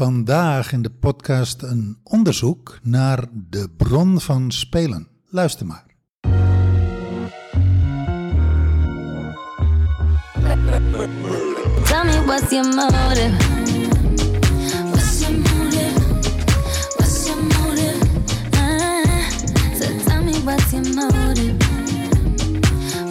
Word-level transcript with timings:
Vandaag 0.00 0.72
in 0.72 0.82
de 0.82 0.90
podcast 0.90 1.62
een 1.62 1.98
onderzoek 2.02 2.78
naar 2.82 3.24
de 3.32 3.68
bron 3.76 4.20
van 4.20 4.50
spelen. 4.50 5.08
Luister 5.28 5.66
maar. 5.66 5.84
Tell 11.84 12.04
me 12.04 12.22
what's 12.26 12.50
your 12.50 12.74
motive? 12.74 13.36
What's 14.90 15.20
your 15.20 15.38
motive? 15.38 15.94
What's 16.96 17.26
your 17.26 17.42
motive? 17.42 17.98
Ah, 18.50 19.30
so 19.80 19.86
tell 20.06 20.22
me 20.22 20.42
what's 20.44 20.70
your 20.70 20.94
motive? 20.94 21.56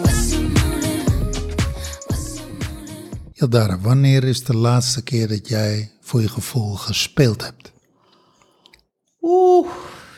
What's 0.02 0.30
your 0.30 0.42
motive? 0.42 1.04
What's 2.06 2.34
your 2.34 2.48
motive? 2.48 3.32
Jaldara, 3.32 3.78
wanneer 3.80 4.24
is 4.24 4.44
de 4.44 4.56
laatste 4.56 5.02
keer 5.02 5.28
dat 5.28 5.48
jij 5.48 5.90
voor 6.10 6.20
je 6.20 6.28
gevoel 6.28 6.74
gespeeld 6.74 7.42
hebt? 7.44 7.72
Oeh, 9.20 9.68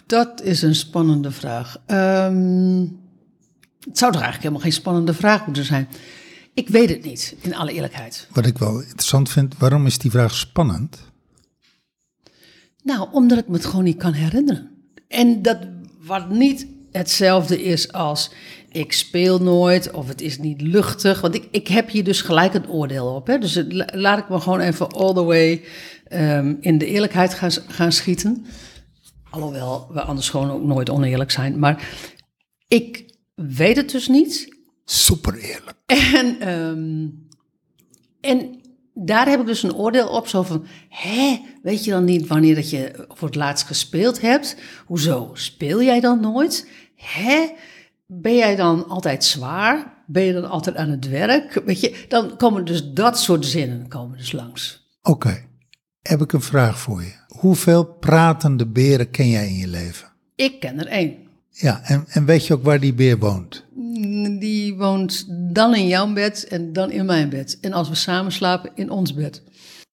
dat 0.07 0.43
is 0.43 0.63
een 0.63 0.75
spannende 0.75 1.31
vraag. 1.31 1.77
Ehm, 1.87 2.81
het 3.81 3.99
zou 3.99 4.13
toch 4.13 4.23
eigenlijk 4.23 4.43
helemaal 4.43 4.61
geen 4.61 4.73
spannende 4.73 5.15
vraag 5.15 5.47
moeten 5.47 5.65
zijn. 5.65 5.89
Ik 6.55 6.69
weet 6.69 6.89
het 6.89 7.05
niet, 7.05 7.37
in 7.41 7.55
alle 7.55 7.73
eerlijkheid. 7.73 8.29
Wat 8.31 8.47
ik 8.47 8.59
wel 8.59 8.81
interessant 8.81 9.31
vind, 9.31 9.59
waarom 9.59 9.87
is 9.87 9.99
die 9.99 10.11
vraag 10.11 10.35
spannend? 10.35 10.99
Nou, 12.83 13.09
omdat 13.13 13.39
ik 13.39 13.49
me 13.49 13.55
het 13.55 13.67
gewoon 13.67 13.85
niet 13.85 13.99
kan 13.99 14.13
herinneren. 14.13 14.71
En 15.09 15.43
dat 15.43 15.59
wat 16.03 16.31
niet 16.31 16.67
hetzelfde 16.93 17.63
is 17.63 17.93
als 17.93 18.31
ik 18.69 18.93
speel 18.93 19.43
nooit 19.43 19.91
of 19.91 20.09
het 20.09 20.21
is 20.21 20.39
niet 20.39 20.61
luchtig. 20.61 21.21
Want 21.21 21.35
ik, 21.35 21.49
ik 21.51 21.69
heb 21.69 21.91
hier 21.91 22.05
dus 22.05 22.21
gelijk 22.21 22.55
een 22.55 22.69
oordeel 22.69 23.07
op. 23.07 23.27
Hè? 23.27 23.39
Dus 23.39 23.55
het, 23.55 23.95
laat 23.95 24.19
ik 24.19 24.29
me 24.29 24.41
gewoon 24.41 24.61
even 24.61 24.89
all 24.89 25.15
the 25.15 25.25
way 25.25 25.63
ehm, 26.05 26.55
in 26.61 26.79
de 26.79 26.87
eerlijkheid 26.87 27.35
gaan, 27.35 27.51
gaan 27.51 27.93
schieten. 27.93 28.47
Alhoewel 29.31 29.89
we 29.93 30.03
anders 30.03 30.29
gewoon 30.31 30.51
ook 30.51 30.63
nooit 30.63 30.91
oneerlijk 30.91 31.31
zijn. 31.31 31.59
Maar 31.59 31.89
ik 32.69 33.15
weet 33.35 33.77
het 33.77 33.91
dus 33.91 34.09
niet. 34.09 34.57
Super 34.85 35.35
eerlijk. 35.35 35.77
En, 35.87 36.41
ehm, 36.41 37.09
en 38.21 38.61
daar 38.95 39.29
heb 39.29 39.41
ik 39.41 39.47
dus 39.47 39.63
een 39.63 39.75
oordeel 39.75 40.09
op, 40.09 40.29
zo 40.29 40.43
van, 40.43 40.67
hè, 40.89 41.41
weet 41.63 41.85
je 41.85 41.91
dan 41.91 42.05
niet 42.05 42.27
wanneer 42.27 42.55
dat 42.55 42.71
je 42.71 43.07
voor 43.09 43.29
het 43.29 43.37
laatst 43.37 43.67
gespeeld 43.67 44.21
hebt? 44.21 44.57
Hoezo, 44.87 45.31
speel 45.35 45.83
jij 45.83 46.01
dan 46.01 46.21
nooit? 46.21 46.69
Hè, 47.03 47.51
ben 48.07 48.37
jij 48.37 48.57
dan 48.57 48.89
altijd 48.89 49.25
zwaar? 49.25 50.05
Ben 50.07 50.23
je 50.23 50.33
dan 50.33 50.51
altijd 50.51 50.77
aan 50.77 50.91
het 50.91 51.09
werk? 51.09 51.63
Weet 51.65 51.81
je, 51.81 52.05
dan 52.09 52.37
komen 52.37 52.65
dus 52.65 52.93
dat 52.93 53.19
soort 53.19 53.47
zinnen 53.47 53.89
komen 53.89 54.19
dus 54.19 54.33
langs. 54.33 54.91
Oké, 55.03 55.45
heb 56.03 56.21
ik 56.21 56.33
een 56.33 56.43
vraag 56.43 56.79
voor 56.79 57.03
je. 57.03 57.13
Hoeveel 57.27 57.85
pratende 57.85 58.67
beren 58.67 59.11
ken 59.11 59.29
jij 59.29 59.49
in 59.49 59.57
je 59.57 59.69
leven? 59.69 60.09
Ik 60.35 60.61
ken 60.61 60.79
er 60.79 60.87
één. 60.87 61.17
Ja, 61.51 61.81
en, 61.85 62.05
en 62.09 62.25
weet 62.25 62.47
je 62.47 62.55
ook 62.55 62.63
waar 62.63 62.81
die 62.81 62.95
beer 62.95 63.19
woont? 63.19 63.65
Die 64.39 64.75
woont 64.77 65.27
dan 65.55 65.75
in 65.75 65.87
jouw 65.87 66.13
bed 66.13 66.47
en 66.49 66.73
dan 66.73 66.91
in 66.91 67.07
mijn 67.07 67.29
bed. 67.29 67.59
En 67.61 67.73
als 67.73 67.89
we 67.89 67.95
samen 67.95 68.33
slapen, 68.33 68.71
in 68.75 68.91
ons 68.91 69.15
bed. 69.15 69.43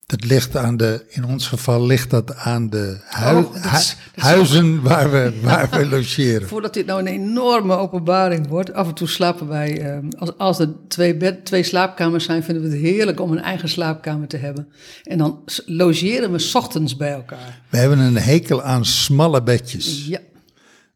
Dat 0.10 0.24
ligt 0.26 0.56
aan 0.58 0.78
de, 0.78 1.06
in 1.08 1.26
ons 1.26 1.48
geval 1.48 1.86
ligt 1.86 2.10
dat 2.10 2.36
aan 2.36 2.70
de 2.70 3.02
hui- 3.06 3.36
Oh, 3.44 3.54
dat 3.54 3.56
is- 3.56 3.62
hu- 3.64 3.72
dat 3.72 4.16
is 4.16 4.24
huizen 4.24 4.82
waar 4.82 5.12
we, 5.12 5.34
waar 5.44 5.70
we 5.70 5.86
logeren. 5.86 6.48
Voordat 6.48 6.74
dit 6.74 6.86
nou 6.86 7.00
een 7.00 7.08
enorme 7.08 7.76
openbaring 7.76 8.48
wordt, 8.48 8.74
af 8.74 8.88
en 8.88 8.94
toe 8.94 9.08
slapen 9.08 9.48
wij, 9.48 9.82
eh, 9.82 9.98
als, 10.18 10.38
als 10.38 10.60
er 10.60 10.70
twee, 10.88 11.16
bed, 11.18 11.46
twee 11.46 11.64
slaapkamers 11.64 12.26
zijn, 12.26 12.44
vinden 12.44 12.64
we 12.64 12.70
het 12.70 12.80
heerlijk 12.80 13.20
om 13.20 13.32
een 13.32 13.42
eigen 13.42 13.70
slaapkamer 13.70 14.28
te 14.28 14.38
hebben. 14.38 14.68
En 15.04 15.18
dan 15.18 15.44
logeren 15.66 16.32
we 16.32 16.40
's 16.40 16.56
ochtends 16.56 16.96
bij 16.98 17.12
elkaar. 17.12 17.62
We 17.70 17.78
hebben 17.78 18.00
een 18.00 18.18
hekel 18.18 18.62
aan 18.64 18.86
smalle 18.86 19.44
bedjes. 19.44 20.06
Ja, 20.08 20.20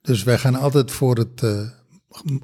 Dus 0.02 0.23
wij 0.23 0.38
gaan 0.38 0.56
altijd 0.56 0.91
voor 0.91 1.16
het 1.17 1.44
eh, 1.44 1.59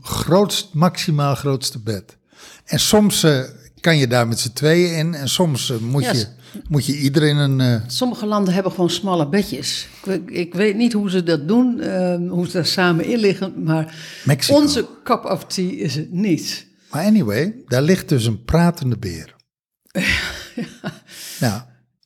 grootst, 0.02 0.74
maximaal 0.74 1.36
grootste 1.36 1.80
bed. 1.80 2.18
En 2.66 2.80
soms 2.80 3.24
eh, 3.24 3.40
kan 3.80 3.98
je 3.98 4.08
daar 4.08 4.28
met 4.28 4.40
z'n 4.40 4.54
tweeën 4.54 4.98
in 4.98 5.14
en 5.14 5.30
soms 5.30 5.70
eh, 5.72 5.78
moet, 5.78 6.04
Ja, 6.04 6.12
je, 6.12 6.26
moet 6.68 6.86
je 6.86 6.98
iedereen 6.98 7.38
een... 7.38 7.60
eh, 7.62 7.82
sommige 7.88 8.26
landen 8.26 8.54
hebben 8.54 8.72
gewoon 8.72 8.90
smalle 8.90 9.30
bedjes. 9.30 9.88
Ik, 10.00 10.06
weet- 10.06 10.22
ik 10.38 10.54
weet 10.54 10.76
niet 10.76 10.94
hoe 10.94 11.10
ze 11.10 11.24
dat 11.24 11.48
doen, 11.48 11.80
eh, 11.80 12.16
hoe 12.30 12.46
ze 12.46 12.52
daar 12.52 12.66
samen 12.66 13.06
in 13.06 13.18
liggen, 13.20 13.64
maar 13.64 13.96
Mexico. 14.26 14.58
onze 14.60 14.88
cup 15.04 15.26
of 15.26 15.46
tea 15.46 15.72
is 15.72 15.96
het 15.96 16.12
niet. 16.12 16.68
Maar 16.92 17.06
anyway, 17.06 17.56
daar 17.68 17.82
ligt 17.82 18.10
dus 18.10 18.26
een 18.26 18.44
pratende 18.44 18.98
beer. 18.98 19.36
Nou, 21.40 21.62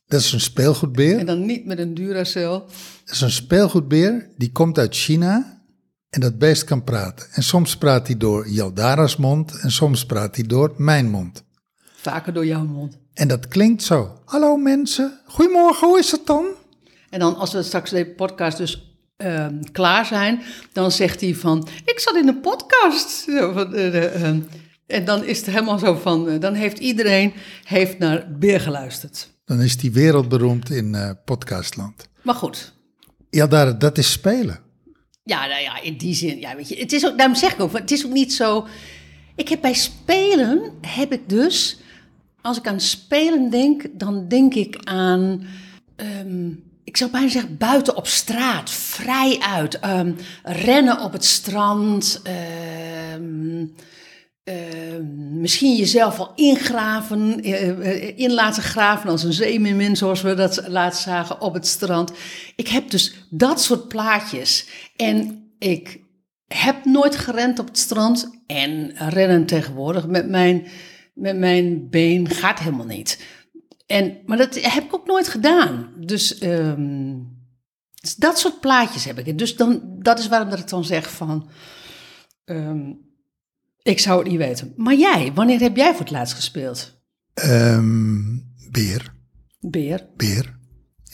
dat 0.06 0.20
is 0.20 0.32
een 0.32 0.40
speelgoedbeer. 0.40 1.18
En 1.18 1.26
dan 1.26 1.46
niet 1.46 1.66
met 1.66 1.78
een 1.78 1.94
Duracell. 1.94 2.42
Dat 2.48 2.70
is 3.10 3.20
een 3.20 3.30
speelgoedbeer, 3.30 4.28
die 4.36 4.52
komt 4.52 4.78
uit 4.78 4.94
China 4.94 5.62
en 6.10 6.20
dat 6.20 6.38
beest 6.38 6.64
kan 6.64 6.84
praten. 6.84 7.26
En 7.32 7.42
soms 7.42 7.76
praat 7.76 8.06
hij 8.06 8.16
door 8.16 8.48
Jaldara's 8.48 9.16
mond 9.16 9.60
en 9.60 9.70
soms 9.70 10.06
praat 10.06 10.36
hij 10.36 10.44
door 10.46 10.74
mijn 10.76 11.10
mond. 11.10 11.43
Vaker 12.04 12.32
door 12.32 12.46
jouw 12.46 12.64
mond. 12.64 12.98
En 13.14 13.28
dat 13.28 13.48
klinkt 13.48 13.82
zo. 13.82 14.20
Hallo 14.24 14.56
mensen, 14.56 15.20
goedemorgen, 15.26 15.88
hoe 15.88 15.98
is 15.98 16.10
het 16.10 16.26
dan? 16.26 16.46
En 17.10 17.18
dan 17.18 17.36
als 17.36 17.52
we 17.52 17.62
straks 17.62 17.90
deze 17.90 18.04
podcast 18.16 18.56
dus 18.56 18.98
ehm, 19.16 19.62
klaar 19.72 20.06
zijn, 20.06 20.42
dan 20.72 20.92
zegt 20.92 21.20
hij 21.20 21.34
van, 21.34 21.68
ik 21.84 21.98
zat 21.98 22.16
in 22.16 22.28
een 22.28 22.40
podcast. 22.40 23.28
Eh, 23.28 23.70
de, 23.70 24.06
ehm, 24.06 24.40
en 24.86 25.04
dan 25.04 25.24
is 25.24 25.36
het 25.36 25.46
helemaal 25.46 25.78
zo 25.78 25.94
van, 25.94 26.28
eh, 26.28 26.40
dan 26.40 26.54
heeft 26.54 26.78
iedereen 26.78 27.32
heeft 27.64 27.98
naar 27.98 28.26
Beer 28.38 28.60
geluisterd. 28.60 29.30
Dan 29.44 29.60
is 29.60 29.76
die 29.76 29.92
wereldberoemd 29.92 30.70
in 30.70 30.94
eh, 30.94 31.10
podcastland. 31.24 32.08
Maar 32.22 32.34
goed, 32.34 32.74
Jaldara, 33.30 33.72
dat 33.72 33.98
is 33.98 34.12
spelen. 34.12 34.60
ja, 35.22 35.46
nou 35.46 35.62
ja, 35.62 35.80
in 35.80 35.96
die 35.96 36.14
zin, 36.14 36.38
ja, 36.38 36.56
weet 36.56 36.68
je, 36.68 36.76
het 36.76 36.92
is 36.92 37.06
ook, 37.06 37.18
daarom 37.18 37.36
zeg 37.36 37.52
ik 37.52 37.60
ook, 37.60 37.72
het 37.72 37.90
is 37.90 38.06
ook 38.06 38.12
niet 38.12 38.32
zo. 38.32 38.66
Ik 39.36 39.48
heb 39.48 39.60
bij 39.60 39.74
spelen, 39.74 40.72
heb 40.80 41.12
ik 41.12 41.28
dus, 41.28 41.78
als 42.44 42.58
ik 42.58 42.66
aan 42.66 42.80
spelen 42.80 43.50
denk, 43.50 43.86
dan 43.92 44.28
denk 44.28 44.54
ik 44.54 44.80
aan, 44.84 45.46
ehm, 45.96 46.48
ik 46.84 46.96
zou 46.96 47.10
bijna 47.10 47.28
zeggen, 47.28 47.56
buiten 47.56 47.96
op 47.96 48.06
straat, 48.06 48.70
vrij 48.70 49.38
uit, 49.40 49.78
ehm, 49.78 50.12
rennen 50.42 51.00
op 51.00 51.12
het 51.12 51.24
strand, 51.24 52.20
ehm, 52.24 53.66
misschien 55.40 55.76
jezelf 55.76 56.18
al 56.18 56.32
ingraven, 56.34 57.42
eh, 57.42 57.68
eh, 57.68 58.18
in 58.18 58.32
laten 58.32 58.62
graven 58.62 59.10
als 59.10 59.22
een 59.22 59.32
zeemermin, 59.32 59.96
zoals 59.96 60.22
we 60.22 60.34
dat 60.34 60.68
laatst 60.68 61.02
zagen 61.02 61.40
op 61.40 61.54
het 61.54 61.66
strand. 61.66 62.12
Ik 62.56 62.68
heb 62.68 62.90
dus 62.90 63.14
dat 63.30 63.62
soort 63.62 63.88
plaatjes. 63.88 64.66
En 64.96 65.44
ik 65.58 66.00
heb 66.46 66.84
nooit 66.84 67.16
gerend 67.16 67.58
op 67.58 67.66
het 67.66 67.78
strand. 67.78 68.30
En 68.46 68.92
rennen 68.96 69.46
tegenwoordig 69.46 70.06
met 70.06 70.28
mijn, 70.28 70.66
met 71.14 71.38
mijn 71.38 71.88
been 71.90 72.28
gaat 72.30 72.58
helemaal 72.58 72.86
niet. 72.86 73.24
En, 73.86 74.18
maar 74.26 74.36
dat 74.36 74.54
heb 74.54 74.84
ik 74.84 74.94
ook 74.94 75.06
nooit 75.06 75.28
gedaan. 75.28 75.92
Dus, 75.98 76.38
ehm, 76.38 77.12
dus 78.00 78.14
dat 78.14 78.38
soort 78.38 78.60
plaatjes 78.60 79.04
heb 79.04 79.18
ik. 79.18 79.38
Dus 79.38 79.56
dan, 79.56 79.82
dat 79.98 80.18
is 80.18 80.28
waarom 80.28 80.50
dat 80.50 80.58
ik 80.58 80.68
dan 80.68 80.84
zeg 80.84 81.10
van... 81.12 81.48
ehm, 82.44 82.90
ik 83.82 83.98
zou 83.98 84.18
het 84.18 84.28
niet 84.28 84.38
weten. 84.38 84.72
Maar 84.76 84.94
jij, 84.94 85.32
wanneer 85.34 85.60
heb 85.60 85.76
jij 85.76 85.90
voor 85.90 86.00
het 86.00 86.10
laatst 86.10 86.34
gespeeld? 86.34 87.00
Ehm, 87.34 88.36
beer, 88.70 89.14
Beer. 89.60 90.06
beer. 90.16 90.58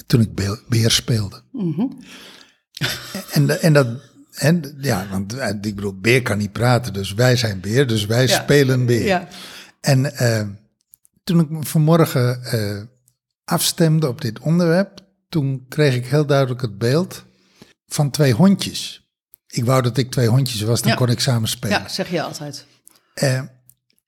Toen 0.06 0.20
ik 0.20 0.34
beer 0.68 0.90
speelde. 0.90 1.42
Mhm. 1.52 1.86
En, 3.32 3.60
en 3.62 3.72
dat, 3.72 3.86
en, 4.34 4.74
ja, 4.80 5.06
want 5.10 5.32
eh, 5.34 5.48
ik 5.48 5.74
bedoel, 5.74 5.98
beer 6.00 6.22
kan 6.22 6.38
niet 6.38 6.52
praten, 6.52 6.92
dus 6.92 7.14
wij 7.14 7.36
zijn 7.36 7.60
beer, 7.60 7.86
dus 7.86 8.06
wij 8.06 8.26
Ja. 8.26 8.42
spelen 8.42 8.86
beer. 8.86 9.04
Ja. 9.04 9.28
En 9.80 10.16
eh, 10.16 10.46
toen 11.24 11.40
ik 11.40 11.50
me 11.50 11.64
vanmorgen 11.64 12.44
eh, 12.44 12.82
afstemde 13.44 14.08
op 14.08 14.20
dit 14.20 14.38
onderwerp, 14.38 15.00
toen 15.28 15.66
kreeg 15.68 15.94
ik 15.94 16.06
heel 16.06 16.26
duidelijk 16.26 16.60
het 16.60 16.78
beeld 16.78 17.24
van 17.86 18.10
twee 18.10 18.32
hondjes. 18.32 19.08
Ik 19.46 19.64
wou 19.64 19.82
dat 19.82 19.96
ik 19.96 20.10
twee 20.10 20.28
hondjes 20.28 20.60
was, 20.62 20.80
dan 20.80 20.90
Ja. 20.90 20.96
kon 20.96 21.08
ik 21.08 21.20
samen 21.20 21.48
spelen. 21.48 21.80
ja, 21.80 21.88
zeg 21.88 22.10
je 22.10 22.22
altijd. 22.22 22.66
Eh, 23.14 23.42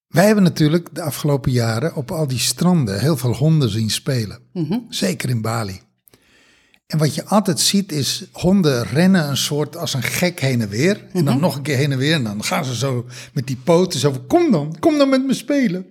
wij 0.08 0.26
hebben 0.26 0.44
natuurlijk 0.44 0.94
de 0.94 1.02
afgelopen 1.02 1.52
jaren 1.52 1.94
op 1.94 2.10
al 2.10 2.26
die 2.26 2.38
stranden 2.38 3.00
heel 3.00 3.16
veel 3.16 3.34
honden 3.34 3.70
zien 3.70 3.90
spelen. 3.90 4.40
Zeker 4.88 5.28
in 5.28 5.40
Bali. 5.42 5.80
En 6.92 6.98
wat 6.98 7.14
je 7.14 7.24
altijd 7.24 7.60
ziet 7.60 7.92
is 7.92 8.24
honden 8.32 8.84
rennen 8.84 9.28
een 9.28 9.36
soort 9.36 9.76
als 9.76 9.94
een 9.94 10.02
gek 10.02 10.40
heen 10.40 10.60
en 10.60 10.68
weer. 10.68 11.04
En 11.12 11.24
dan 11.24 11.40
nog 11.40 11.56
een 11.56 11.62
keer 11.62 11.76
heen 11.76 11.92
en 11.92 11.98
weer. 11.98 12.14
En 12.14 12.24
dan 12.24 12.44
gaan 12.44 12.64
ze 12.64 12.76
zo 12.76 13.06
met 13.32 13.46
die 13.46 13.56
poten 13.56 14.00
zo 14.00 14.12
van, 14.12 14.26
kom 14.26 14.50
dan, 14.50 14.76
kom 14.78 14.98
dan 14.98 15.08
met 15.08 15.24
me 15.24 15.34
spelen. 15.34 15.86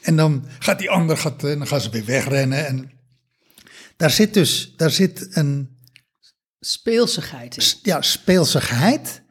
En 0.00 0.16
dan 0.16 0.44
gaat 0.58 0.78
die 0.78 0.90
ander, 0.90 1.16
gaat, 1.16 1.44
en 1.44 1.58
dan 1.58 1.66
gaan 1.66 1.80
ze 1.80 1.90
weer 1.90 2.04
wegrennen. 2.04 2.66
En 2.66 2.90
daar 3.96 4.10
zit 4.10 4.34
dus 4.34 4.74
daar 4.76 4.90
zit 4.90 5.28
een 5.30 5.78
Speelsigheid 6.60 7.56
in. 7.56 7.78
ja, 7.82 8.02
speelsigheid. 8.02 9.22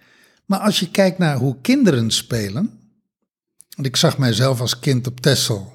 Maar 0.45 0.60
als 0.60 0.80
je 0.80 0.92
kijkt 0.92 1.18
naar 1.18 1.38
hoe 1.38 1.62
kinderen 1.62 2.12
spelen. 2.12 2.80
Want 3.75 3.88
ik 3.88 3.95
zag 3.95 4.18
mijzelf 4.18 4.62
als 4.62 4.80
kind 4.80 5.07
op 5.07 5.19
Texel 5.19 5.74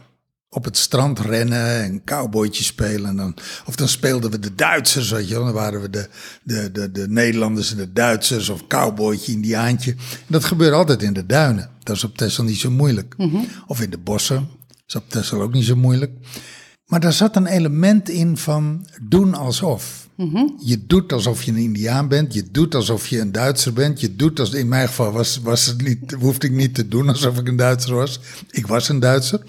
op 0.50 0.64
het 0.64 0.76
strand 0.76 1.18
rennen 1.18 1.82
en 1.82 2.04
cowboytjes 2.04 2.66
spelen. 2.66 3.10
En 3.10 3.16
dan, 3.16 3.34
of 3.66 3.76
dan 3.76 3.88
speelden 3.88 4.30
we 4.30 4.38
de 4.38 4.54
Duitsers, 4.54 5.10
weet 5.10 5.28
je 5.28 5.34
wel. 5.34 5.44
Dan 5.44 5.52
waren 5.52 5.80
we 5.80 5.90
de, 5.90 6.08
de, 6.42 6.72
de, 6.72 6.92
de 6.92 7.08
Nederlanders 7.08 7.70
en 7.70 7.76
de 7.76 7.92
Duitsers 7.92 8.48
of 8.48 8.66
cowboytje, 8.66 9.32
indiaantje. 9.32 9.90
En 9.90 10.26
dat 10.26 10.44
gebeurde 10.44 10.76
altijd 10.76 11.02
in 11.02 11.12
de 11.12 11.26
duinen. 11.26 11.70
Dat 11.82 11.96
is 11.96 12.04
op 12.04 12.16
Texel 12.16 12.44
niet 12.44 12.58
zo 12.58 12.70
moeilijk. 12.70 13.14
Of 13.66 13.80
in 13.80 13.90
de 13.90 13.98
bossen. 13.98 14.48
Dat 14.68 14.82
is 14.86 14.94
op 14.96 15.08
Texel 15.08 15.40
ook 15.40 15.52
niet 15.52 15.64
zo 15.64 15.76
moeilijk. 15.76 16.12
Maar 16.86 17.00
daar 17.00 17.12
zat 17.12 17.36
een 17.36 17.46
element 17.46 18.08
in 18.08 18.36
van 18.36 18.86
doen 19.02 19.34
alsof. 19.34 20.08
Je 20.58 20.86
doet 20.86 21.12
alsof 21.12 21.42
je 21.42 21.50
een 21.50 21.56
Indiaan 21.56 22.08
bent. 22.08 22.34
Je 22.34 22.44
doet 22.50 22.74
alsof 22.74 23.06
je 23.06 23.20
een 23.20 23.32
Duitser 23.32 23.72
bent. 23.72 24.00
Je 24.00 24.16
doet 24.16 24.40
als 24.40 24.52
in 24.52 24.68
mijn 24.68 24.88
geval 24.88 25.12
was, 25.12 25.40
was 25.42 25.66
het 25.66 25.82
niet, 25.82 26.12
hoefde 26.18 26.46
ik 26.46 26.52
niet 26.52 26.74
te 26.74 26.88
doen 26.88 27.08
alsof 27.08 27.38
ik 27.38 27.48
een 27.48 27.56
Duitser 27.56 27.94
was. 27.94 28.20
Ik 28.50 28.66
was 28.66 28.88
een 28.88 29.00
Duitser. 29.00 29.40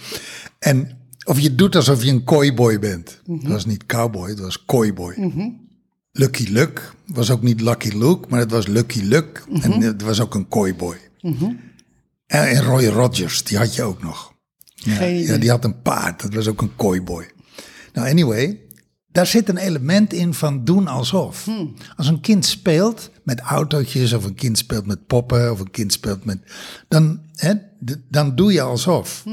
En 0.66 0.98
of 1.25 1.40
je 1.40 1.56
doet 1.56 1.75
alsof 1.75 2.04
je 2.04 2.10
een 2.12 2.24
kooiboy 2.24 2.80
bent. 2.80 3.22
Het 3.25 3.48
was 3.48 3.66
niet 3.66 3.86
cowboy, 3.86 4.30
het 4.30 4.40
was 4.40 4.66
kooiboy. 4.66 5.13
Lucky 6.12 6.44
Luke 6.52 6.81
was 7.06 7.31
ook 7.31 7.42
niet 7.42 7.62
Lucky 7.62 7.90
Luke, 7.98 8.28
maar 8.30 8.40
het 8.40 8.52
was 8.52 8.68
Lucky 8.68 9.02
Luke. 9.02 9.42
En 9.62 9.81
het 9.81 10.02
was 10.02 10.19
ook 10.19 10.36
een 10.36 10.48
kooiboy. 10.48 10.98
En, 12.28 12.50
en 12.50 12.63
Roy 12.63 12.86
Rogers, 12.86 13.44
die 13.44 13.58
had 13.58 13.75
je 13.75 13.84
ook 13.84 14.04
nog. 14.04 14.34
Ja, 14.75 15.04
ja, 15.04 15.38
die 15.38 15.50
had 15.50 15.63
een 15.66 15.81
paard, 15.81 16.22
dat 16.22 16.34
was 16.34 16.48
ook 16.48 16.62
een 16.62 16.75
kooiboy. 16.75 17.30
Nou, 17.94 18.10
anyway, 18.10 18.60
daar 19.08 19.25
zit 19.28 19.50
een 19.50 19.58
element 19.58 20.13
in 20.13 20.34
van 20.34 20.63
doen 20.63 20.88
alsof. 20.88 21.48
Als 21.96 22.08
een 22.08 22.22
kind 22.22 22.46
speelt 22.46 23.12
met 23.24 23.40
autootjes, 23.40 24.13
of 24.13 24.25
een 24.25 24.36
kind 24.36 24.58
speelt 24.58 24.86
met 24.86 25.08
poppen, 25.08 25.52
of 25.52 25.60
een 25.60 25.72
kind 25.72 25.94
speelt 25.94 26.25
met. 26.25 26.38
dan, 26.88 27.22
hè, 27.36 27.54
dan 28.10 28.36
doe 28.36 28.54
je 28.54 28.62
alsof. 28.62 29.24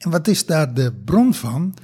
En 0.00 0.10
wat 0.10 0.28
is 0.28 0.46
daar 0.46 0.74
de 0.74 0.92
bron 1.04 1.34
van? 1.34 1.74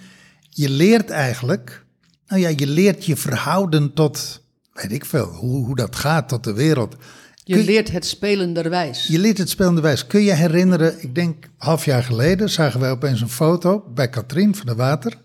Je 0.50 0.70
leert 0.70 1.10
eigenlijk, 1.10 1.84
nou 2.26 2.40
ja, 2.40 2.48
je 2.48 2.66
leert 2.66 3.04
je 3.04 3.16
verhouden 3.16 3.92
tot, 3.92 4.42
weet 4.72 4.92
ik 4.92 5.04
veel, 5.04 5.26
hoe, 5.26 5.64
hoe 5.64 5.76
dat 5.76 5.96
gaat 5.96 6.28
tot 6.28 6.44
de 6.44 6.52
wereld. 6.52 6.96
Je 7.44 7.64
leert 7.64 7.90
het 7.90 8.06
spelenderwijs. 8.06 9.06
je 9.06 9.18
leert 9.18 9.38
het 9.38 9.50
spelende 9.50 9.80
wijs. 9.80 10.06
Kun 10.06 10.22
je 10.22 10.32
herinneren, 10.32 11.02
ik 11.02 11.14
denk 11.14 11.48
half 11.56 11.84
jaar 11.84 12.02
geleden 12.02 12.50
zagen 12.50 12.80
wij 12.80 12.90
opeens 12.90 13.20
een 13.20 13.28
foto 13.28 13.90
bij 13.94 14.08
Katrien 14.08 14.54
van 14.54 14.66
der 14.66 14.76
Water, 14.76 15.18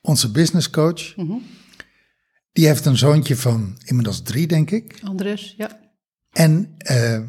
onze 0.00 0.30
businesscoach. 0.30 1.14
Die 2.52 2.66
heeft 2.66 2.86
een 2.86 2.96
zoontje 2.96 3.36
van 3.36 3.78
inmiddels 3.84 4.22
drie, 4.22 4.46
denk 4.46 4.70
ik. 4.70 5.00
Andres, 5.02 5.54
ja. 5.56 5.80
En 6.32 6.74
eh, 6.78 7.20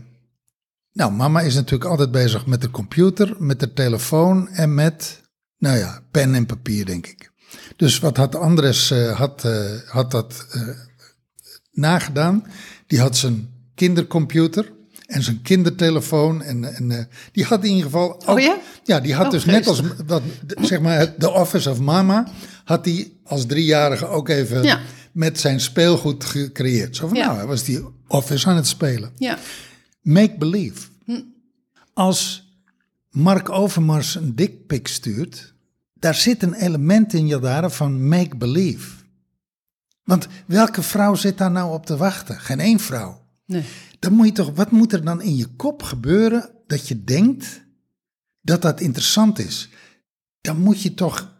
nou, 0.98 1.12
mama 1.12 1.42
is 1.42 1.54
natuurlijk 1.56 1.90
altijd 1.90 2.12
bezig 2.12 2.46
met 2.46 2.62
de 2.62 2.72
computer, 2.72 3.36
met 3.40 3.60
de 3.60 3.74
telefoon 3.74 4.50
en 4.50 4.74
met, 4.74 5.22
nou 5.58 5.78
ja, 5.78 6.02
pen 6.12 6.36
en 6.36 6.46
papier, 6.46 6.86
denk 6.86 7.08
ik. 7.08 7.32
Dus 7.76 8.00
wat 8.00 8.18
had 8.18 8.36
Andres, 8.36 8.92
eh, 8.92 9.18
had, 9.18 9.44
eh, 9.46 9.66
had 9.88 10.12
dat 10.12 10.46
eh, 10.52 10.62
nagedaan? 11.72 12.44
Die 12.88 13.00
had 13.00 13.18
zijn 13.18 13.50
kindercomputer 13.76 14.72
en 15.06 15.24
zijn 15.24 15.42
kindertelefoon 15.42 16.42
en, 16.44 16.76
en 16.76 17.10
die 17.32 17.44
had 17.44 17.64
in 17.64 17.70
ieder 17.70 17.84
geval 17.84 18.28
ook, 18.28 18.40
ja? 18.40 18.58
ja, 18.84 19.00
die 19.00 19.14
had 19.14 19.26
Oh, 19.26 19.32
dus 19.32 19.46
net 19.46 19.68
als, 19.68 19.82
de- 20.06 20.22
zeg 20.62 20.80
maar, 20.82 21.14
de 21.18 21.30
Office 21.32 21.70
of 21.70 21.80
Mama, 21.80 22.28
had 22.64 22.86
hij 22.86 23.12
als 23.24 23.46
driejarige 23.46 24.08
ook 24.08 24.30
even 24.30 24.64
Ja. 24.64 24.80
met 25.12 25.40
zijn 25.40 25.60
speelgoed 25.60 26.26
gecreëerd. 26.26 26.96
Zo 26.96 27.08
van, 27.08 27.18
Ja. 27.18 27.26
nou, 27.26 27.38
hij 27.38 27.46
was 27.48 27.64
die 27.64 27.86
Office 28.08 28.48
aan 28.48 28.56
het 28.56 28.68
spelen. 28.68 29.12
Ja. 29.18 29.38
Make 30.08 30.38
believe. 30.38 30.88
Als 31.94 32.52
Mark 33.10 33.50
Overmars 33.50 34.16
een 34.16 34.36
dikpik 34.36 34.88
stuurt, 34.88 35.54
daar 35.94 36.16
zit 36.16 36.44
een 36.44 36.54
element 36.54 37.14
in 37.14 37.28
Jadara 37.28 37.70
van 37.70 38.08
make 38.08 38.36
believe. 38.36 39.04
Want 40.04 40.28
welke 40.46 40.82
vrouw 40.82 41.16
zit 41.16 41.38
daar 41.38 41.52
nou 41.52 41.74
op 41.74 41.86
te 41.86 41.98
wachten? 41.98 42.40
Geen 42.40 42.60
één 42.60 42.80
vrouw. 42.80 43.26
Nee. 43.46 43.64
Dan 44.00 44.14
moet 44.14 44.26
je 44.26 44.32
toch, 44.32 44.52
wat 44.56 44.72
moet 44.72 44.94
er 44.94 45.04
dan 45.04 45.22
in 45.22 45.36
je 45.36 45.48
kop 45.48 45.84
gebeuren 45.84 46.50
dat 46.68 46.88
je 46.88 47.04
denkt 47.04 47.62
dat 48.42 48.62
dat 48.62 48.80
interessant 48.80 49.40
is? 49.40 49.70
Dan 50.42 50.60
moet 50.60 50.82
je 50.82 50.94
toch, 50.94 51.34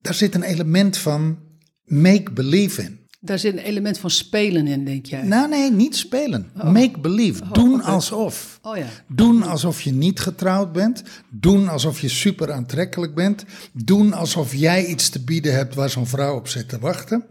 daar 0.00 0.14
zit 0.14 0.34
een 0.34 0.42
element 0.42 0.96
van 0.96 1.38
make 1.84 2.32
believe 2.32 2.82
in. 2.82 2.97
Daar 3.20 3.38
zit 3.38 3.52
een 3.52 3.58
element 3.58 3.98
van 3.98 4.10
spelen 4.10 4.66
in, 4.66 4.84
denk 4.84 5.06
jij? 5.06 5.22
Nou 5.22 5.48
nee, 5.48 5.70
niet 5.70 5.96
spelen. 5.96 6.50
Make 6.54 6.98
believe. 7.00 7.44
Doen 7.52 7.82
alsof. 7.82 8.58
Oh 8.62 8.76
ja. 8.76 8.86
Doen 9.08 9.42
alsof 9.42 9.80
je 9.80 9.92
niet 9.92 10.20
getrouwd 10.20 10.72
bent. 10.72 11.02
Doen 11.30 11.68
alsof 11.68 12.00
je 12.00 12.08
super 12.08 12.52
aantrekkelijk 12.52 13.14
bent. 13.14 13.44
Doen 13.72 14.12
alsof 14.12 14.54
jij 14.54 14.86
iets 14.86 15.08
te 15.08 15.24
bieden 15.24 15.54
hebt 15.54 15.74
waar 15.74 15.90
zo'n 15.90 16.06
vrouw 16.06 16.36
op 16.36 16.48
zit 16.48 16.68
te 16.68 16.78
wachten. 16.78 17.24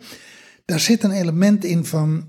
Daar 0.65 0.79
zit 0.79 1.03
een 1.03 1.11
element 1.11 1.63
in 1.63 1.85
van 1.85 2.27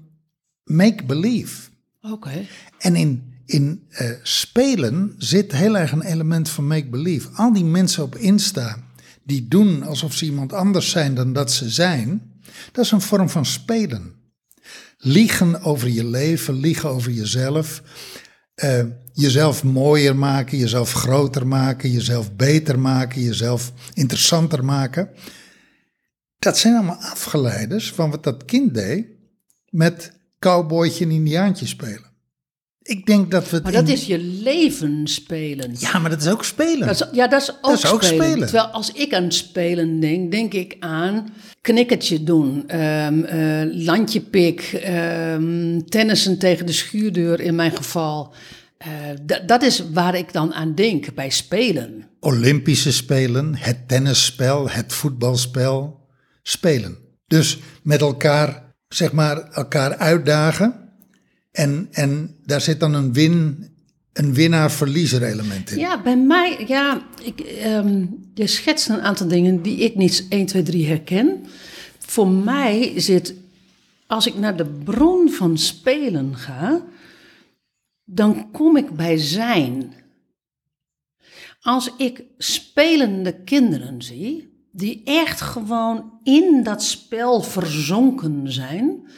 make 0.65 1.05
believe. 1.05 1.71
Oké. 2.01 2.47
En 2.79 2.97
in, 2.97 3.35
in 3.47 3.83
eh, 3.89 4.11
spelen 4.23 5.15
zit 5.19 5.53
heel 5.53 5.77
erg 5.77 5.93
een 5.93 6.03
element 6.03 6.49
van 6.49 6.67
make 6.67 6.89
believe. 6.89 7.29
Al 7.35 7.53
die 7.53 7.65
mensen 7.65 8.03
op 8.03 8.17
Insta 8.17 8.79
die 9.23 9.49
doen 9.49 9.83
alsof 9.83 10.15
ze 10.15 10.25
iemand 10.25 10.53
anders 10.53 10.91
zijn 10.91 11.15
dan 11.15 11.33
dat 11.33 11.53
ze 11.53 11.69
zijn, 11.69 12.28
dat 12.73 12.85
is 12.85 12.91
een 12.91 13.01
vorm 13.01 13.29
van 13.29 13.47
spelen. 13.47 14.15
Liegen 14.99 15.63
over 15.63 15.89
je 15.89 16.05
leven, 16.05 16.55
liegen 16.55 16.89
over 16.89 17.11
jezelf, 17.11 17.83
eh, 18.55 18.85
jezelf 19.13 19.65
mooier 19.65 20.17
maken, 20.17 20.59
jezelf 20.59 20.93
groter 20.93 21.47
maken, 21.47 21.91
jezelf 21.91 22.37
beter 22.37 22.79
maken, 22.79 23.23
jezelf 23.23 23.73
interessanter 23.95 24.65
maken. 24.65 25.11
Dat 26.39 26.59
zijn 26.59 26.75
allemaal 26.75 27.01
afgeleiders 27.01 27.93
van 27.93 28.11
wat 28.11 28.25
dat 28.25 28.45
kind 28.45 28.75
deed 28.75 29.07
met 29.69 30.13
cowboytje 30.39 31.05
en 31.05 31.11
indiaantje 31.11 31.67
spelen. 31.67 32.09
Ik 32.89 33.07
denk 33.07 33.31
dat 33.31 33.49
we 33.51 33.55
het 33.55 33.63
Maar 33.65 33.73
dat 33.73 33.89
in- 33.89 33.93
is 33.95 34.07
je 34.07 34.19
leven 34.19 35.07
spelen. 35.07 35.75
Ja, 35.79 35.99
maar 35.99 36.11
dat 36.11 36.21
is 36.21 36.29
ook 36.29 36.45
spelen. 36.45 36.87
Dat 36.87 37.01
is, 37.01 37.07
ja, 37.13 37.29
dat 37.29 37.43
is 37.43 37.53
ook, 37.63 37.73
is 37.73 37.87
ook 37.87 38.03
spelen. 38.03 38.25
spelen. 38.27 38.47
Terwijl 38.49 38.67
als 38.69 38.93
ik 38.93 39.15
aan 39.15 39.33
spelen 39.33 40.01
denk, 40.01 40.31
denk 40.31 40.55
ik 40.55 40.77
aan 40.81 41.29
knikkertje 41.61 42.23
doen, 42.25 42.69
eh, 42.69 43.09
landje 43.73 44.21
pik, 44.21 44.61
ehm, 44.61 45.81
tennissen 45.89 46.39
tegen 46.39 46.67
de 46.67 46.73
schuurdeur 46.73 47.41
in 47.41 47.55
mijn 47.55 47.77
geval. 47.77 48.33
Eh, 48.79 48.89
dat 49.47 49.63
is 49.63 49.83
waar 49.93 50.15
ik 50.15 50.33
dan 50.33 50.55
aan 50.55 50.75
denk 50.75 51.15
bij 51.15 51.31
spelen. 51.31 52.07
Olympische 52.21 52.93
spelen, 52.93 53.55
het 53.57 53.89
tennisspel, 53.89 54.71
het 54.71 54.93
voetbalspel, 54.93 56.01
spelen. 56.43 56.99
Dus 57.27 57.59
met 57.83 58.01
elkaar, 58.01 58.73
zeg 58.89 59.13
maar, 59.13 59.41
elkaar 59.51 59.97
uitdagen. 59.97 60.88
En, 61.59 61.89
en 61.91 62.37
daar 62.45 62.61
zit 62.61 62.81
dan 62.81 62.95
een 62.95 63.13
win, 63.13 63.69
een 64.13 64.35
winnaar-verliezer 64.35 65.23
element 65.23 65.71
in. 65.71 65.79
Ja, 65.79 66.03
bij 66.03 66.17
mij, 66.17 66.65
ja, 66.67 67.07
ik, 67.23 67.41
ehm, 67.41 68.07
je 68.35 68.47
schetst 68.47 68.89
een 68.89 69.01
aantal 69.01 69.29
dingen 69.29 69.63
die 69.63 69.77
ik 69.77 69.95
niet 69.95 70.27
1, 70.29 70.47
2, 70.47 70.63
3 70.63 70.87
herken. 70.87 71.47
Voor 71.99 72.29
mij 72.29 73.01
zit, 73.01 73.35
als 74.07 74.27
ik 74.27 74.35
naar 74.35 74.57
de 74.57 74.65
bron 74.85 75.31
van 75.31 75.59
spelen 75.59 76.37
ga, 76.37 76.85
dan 78.05 78.51
kom 78.51 78.77
ik 78.77 78.91
bij 78.91 79.17
zijn. 79.17 79.93
Als 81.61 81.91
ik 81.97 82.23
spelende 82.37 83.43
kinderen 83.45 84.03
zie, 84.03 84.67
die 84.73 85.03
echt 85.05 85.41
gewoon 85.41 86.21
in 86.23 86.63
dat 86.63 86.83
spel 86.83 87.43
verzonken 87.43 88.53
zijn, 88.53 89.09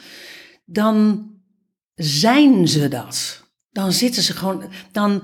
dan 0.65 1.25
zijn 2.03 2.67
ze 2.67 2.87
dat. 2.87 3.43
Dan 3.71 3.91
zitten 3.91 4.23
ze 4.23 4.33
gewoon, 4.33 4.63
dan, 4.91 5.23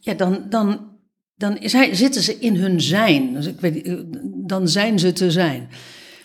ja, 0.00 0.14
dan, 0.14 0.46
dan, 0.48 0.98
dan 1.34 1.58
zijn, 1.60 1.96
zitten 1.96 2.22
ze 2.22 2.38
in 2.38 2.56
hun 2.56 2.80
zijn. 2.80 3.32
Dus 3.32 3.46
ik 3.46 3.60
weet, 3.60 4.04
dan 4.46 4.68
zijn 4.68 4.98
ze 4.98 5.12
te 5.12 5.30
zijn. 5.30 5.68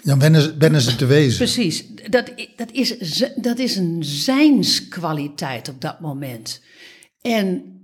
Dan 0.04 0.20
wennen 0.20 0.42
ze, 0.42 0.58
wennen 0.58 0.82
ze 0.82 0.96
te 0.96 1.06
wezen. 1.06 1.38
Precies, 1.38 1.86
dat, 2.10 2.32
dat, 2.56 2.72
is, 2.72 3.24
dat 3.36 3.60
is 3.60 3.76
een 3.76 4.04
zijnskwaliteit 4.04 5.70
op 5.70 5.82
dat 5.82 6.00
moment. 6.00 6.62
En 7.22 7.78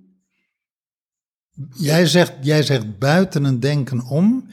Jij 1.78 2.06
zegt, 2.06 2.34
jij 2.42 2.64
zegt 2.64 3.00
buiten 3.00 3.44
een 3.44 3.60
denken 3.60 4.08
om, 4.08 4.48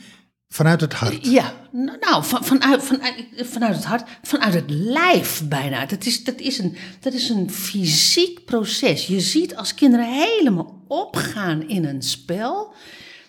vanuit 0.53 0.81
het 0.81 0.93
hart. 0.93 1.27
Ja, 1.27 1.69
n- 1.77 1.97
nou, 2.01 2.25
van, 2.25 2.45
vanuit, 2.45 2.83
vanuit, 2.83 3.25
vanuit 3.37 3.75
het 3.75 3.85
hart, 3.85 4.09
vanuit 4.23 4.55
het 4.55 4.71
lijf 4.71 5.49
bijna. 5.49 5.87
Dat 5.87 6.05
is, 6.07 6.25
dat, 6.25 6.41
is 6.41 6.59
een, 6.59 6.77
dat 7.01 7.13
is 7.13 7.29
een 7.29 7.51
fysiek 7.51 8.45
proces. 8.45 9.07
Je 9.07 9.21
ziet 9.21 9.57
als 9.57 9.75
kinderen 9.75 10.13
helemaal 10.13 10.85
opgaan 10.89 11.69
in 11.69 11.85
een 11.85 12.03
spel, 12.03 12.75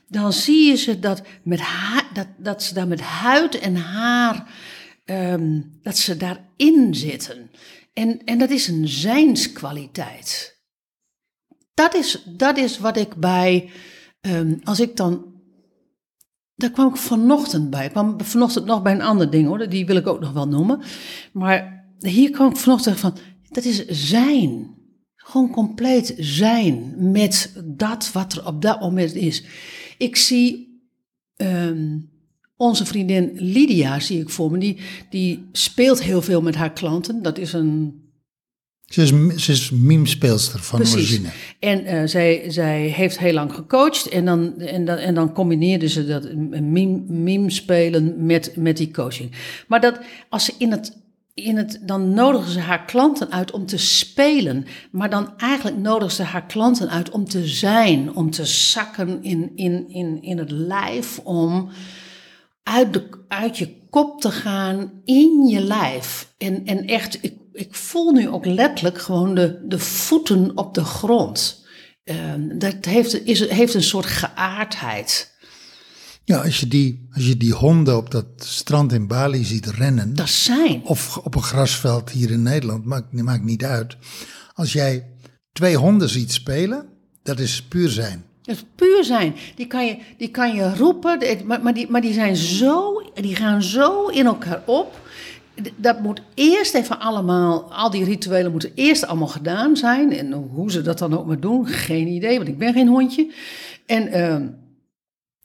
dan 0.07 0.33
zie 0.33 0.69
je 0.69 0.75
ze 0.75 0.99
dat, 0.99 1.21
met 1.43 1.59
ha- 1.59 2.09
dat, 2.13 2.27
dat 2.37 2.63
ze 2.63 2.73
daar 2.73 2.87
met 2.87 3.01
huid 3.01 3.59
en 3.59 3.75
haar, 3.75 4.47
ehm, 5.05 5.61
dat 5.81 5.97
ze 5.97 6.17
daarin 6.17 6.95
zitten. 6.95 7.51
En, 7.93 8.23
en 8.23 8.37
dat 8.37 8.49
is 8.49 8.67
een 8.67 8.87
zijnskwaliteit. 8.87 10.61
Dat 11.73 11.95
is, 11.95 12.23
dat 12.25 12.57
is 12.57 12.79
wat 12.79 12.97
ik 12.97 13.15
bij, 13.15 13.69
ehm, 14.21 14.55
als 14.63 14.79
ik 14.79 14.95
dan 14.95 15.32
daar 16.63 16.71
kwam 16.71 16.89
ik 16.89 16.97
vanochtend 16.97 17.69
bij. 17.69 17.85
Ik 17.85 17.91
kwam 17.91 18.21
vanochtend 18.21 18.65
nog 18.65 18.81
bij 18.81 18.93
een 18.93 19.01
ander 19.01 19.29
ding 19.29 19.47
hoor, 19.47 19.69
die 19.69 19.85
wil 19.85 19.95
ik 19.95 20.07
ook 20.07 20.19
nog 20.19 20.31
wel 20.31 20.47
noemen. 20.47 20.81
Maar 21.33 21.85
hier 21.99 22.29
kwam 22.29 22.49
ik 22.49 22.57
vanochtend 22.57 22.99
van, 22.99 23.17
dat 23.49 23.63
is 23.63 23.85
zijn. 23.87 24.75
Gewoon 25.15 25.51
compleet 25.51 26.13
zijn 26.17 26.93
met 27.11 27.63
dat 27.65 28.11
wat 28.11 28.33
er 28.33 28.45
op 28.47 28.61
dat 28.61 28.79
moment 28.79 29.15
is. 29.15 29.43
Ik 29.97 30.15
zie 30.15 30.81
ehm, 31.35 31.99
onze 32.55 32.85
vriendin 32.85 33.31
Lydia, 33.35 33.99
zie 33.99 34.19
ik 34.19 34.29
voor 34.29 34.51
me, 34.51 34.57
die, 34.57 34.77
die 35.09 35.47
speelt 35.51 36.03
heel 36.03 36.21
veel 36.21 36.41
met 36.41 36.55
haar 36.55 36.73
klanten. 36.73 37.21
Dat 37.21 37.37
is 37.37 37.53
een 37.53 38.01
Ze 38.93 39.01
is, 39.01 39.43
ze 39.43 39.51
is 39.51 39.69
meme-speelster 39.69 40.59
van 40.59 40.79
Precies. 40.79 40.95
origine. 40.95 41.29
En 41.59 41.85
eh, 41.85 42.07
zij, 42.07 42.43
zij 42.47 42.81
heeft 42.81 43.19
heel 43.19 43.33
lang 43.33 43.53
gecoacht 43.53 44.09
en 44.09 44.25
dan, 44.25 44.59
en 44.59 44.85
dan, 44.85 44.97
en 44.97 45.13
dan 45.13 45.33
combineerde 45.33 45.87
ze 45.87 46.05
dat 46.05 46.25
een 46.25 46.71
meme, 46.71 47.01
meme 47.07 47.49
spelen 47.49 48.25
met, 48.25 48.55
met 48.55 48.77
die 48.77 48.91
coaching. 48.91 49.31
Maar 49.67 49.81
dat 49.81 49.99
als 50.29 50.45
ze 50.45 50.53
in 50.57 50.71
het, 50.71 50.97
in 51.33 51.57
het, 51.57 51.79
dan 51.81 52.13
nodigen 52.13 52.51
ze 52.51 52.59
haar 52.59 52.85
klanten 52.85 53.31
uit 53.31 53.51
om 53.51 53.65
te 53.65 53.77
spelen, 53.77 54.65
maar 54.91 55.09
dan 55.09 55.33
eigenlijk 55.37 55.77
nodigen 55.77 56.15
ze 56.15 56.23
haar 56.23 56.45
klanten 56.45 56.89
uit 56.89 57.09
om 57.09 57.25
te 57.25 57.47
zijn, 57.47 58.15
om 58.15 58.29
te 58.31 58.45
zakken 58.45 59.23
in, 59.23 59.51
in, 59.55 59.89
in, 59.89 60.21
in 60.21 60.37
het 60.37 60.51
lijf, 60.51 61.19
om 61.19 61.69
uit, 62.63 62.93
de, 62.93 63.09
uit 63.27 63.57
je 63.57 63.87
kop 63.89 64.21
te 64.21 64.31
gaan 64.31 64.91
in 65.05 65.47
je 65.47 65.59
lijf. 65.59 66.33
En, 66.37 66.65
en 66.65 66.87
echt, 66.87 67.23
ik, 67.23 67.33
ik 67.51 67.75
voel 67.75 68.11
nu 68.11 68.29
ook 68.29 68.45
letterlijk 68.45 69.01
gewoon 69.01 69.35
de, 69.35 69.65
de 69.67 69.79
voeten 69.79 70.57
op 70.57 70.73
de 70.73 70.83
grond. 70.83 71.65
Ehm, 72.03 72.57
dat 72.57 72.85
heeft, 72.85 73.25
is, 73.25 73.49
heeft 73.49 73.73
een 73.73 73.83
soort 73.83 74.05
geaardheid. 74.05 75.31
Ja, 76.25 76.41
als 76.41 76.59
je, 76.59 76.67
die, 76.67 77.07
als 77.11 77.27
je 77.27 77.37
die 77.37 77.53
honden 77.53 77.97
op 77.97 78.11
dat 78.11 78.25
strand 78.37 78.93
in 78.93 79.07
Bali 79.07 79.43
ziet 79.43 79.65
rennen, 79.65 80.15
Dat 80.15 80.29
zijn. 80.29 80.81
of 80.83 81.17
op 81.17 81.35
een 81.35 81.43
grasveld 81.43 82.09
hier 82.09 82.31
in 82.31 82.43
Nederland, 82.43 82.85
maakt, 82.85 83.13
maakt 83.13 83.43
niet 83.43 83.63
uit. 83.63 83.97
Als 84.53 84.73
jij 84.73 85.09
twee 85.51 85.77
honden 85.77 86.09
ziet 86.09 86.31
spelen, 86.31 86.89
dat 87.23 87.39
is 87.39 87.63
puur 87.63 87.89
zijn. 87.89 88.25
Dat 88.43 88.65
puur 88.75 89.03
zijn. 89.03 89.35
Die 89.55 89.67
kan 89.67 89.85
je, 89.85 89.97
die 90.17 90.29
kan 90.29 90.55
je 90.55 90.75
roepen, 90.75 91.19
maar, 91.45 91.61
maar, 91.61 91.73
die, 91.73 91.89
maar 91.89 92.01
die, 92.01 92.13
zijn 92.13 92.35
zo, 92.35 93.01
die 93.13 93.35
gaan 93.35 93.61
zo 93.61 94.07
in 94.07 94.25
elkaar 94.25 94.61
op. 94.65 94.99
Dat 95.75 95.99
moet 95.99 96.21
eerst 96.33 96.73
even 96.73 96.99
allemaal, 96.99 97.73
al 97.73 97.89
die 97.89 98.03
rituelen 98.03 98.51
moeten 98.51 98.71
eerst 98.75 99.05
allemaal 99.07 99.27
gedaan 99.27 99.77
zijn. 99.77 100.11
En 100.11 100.31
hoe 100.31 100.71
ze 100.71 100.81
dat 100.81 100.97
dan 100.97 101.17
ook 101.17 101.25
maar 101.25 101.39
doen, 101.39 101.67
geen 101.67 102.07
idee, 102.07 102.37
want 102.37 102.49
ik 102.49 102.57
ben 102.57 102.73
geen 102.73 102.87
hondje. 102.87 103.31
En, 103.85 104.07
ehm, 104.07 104.47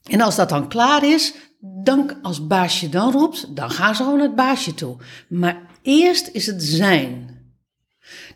en 0.09 0.21
als 0.21 0.35
dat 0.35 0.49
dan 0.49 0.67
klaar 0.67 1.03
is, 1.03 1.33
dan 1.59 2.11
als 2.21 2.47
baasje 2.47 2.89
dan 2.89 3.11
roept, 3.11 3.55
dan 3.55 3.69
gaan 3.69 3.95
ze 3.95 4.03
gewoon 4.03 4.17
naar 4.17 4.27
het 4.27 4.35
baasje 4.35 4.73
toe. 4.73 4.97
Maar 5.27 5.61
eerst 5.81 6.29
is 6.33 6.45
het 6.45 6.63
zijn. 6.63 7.37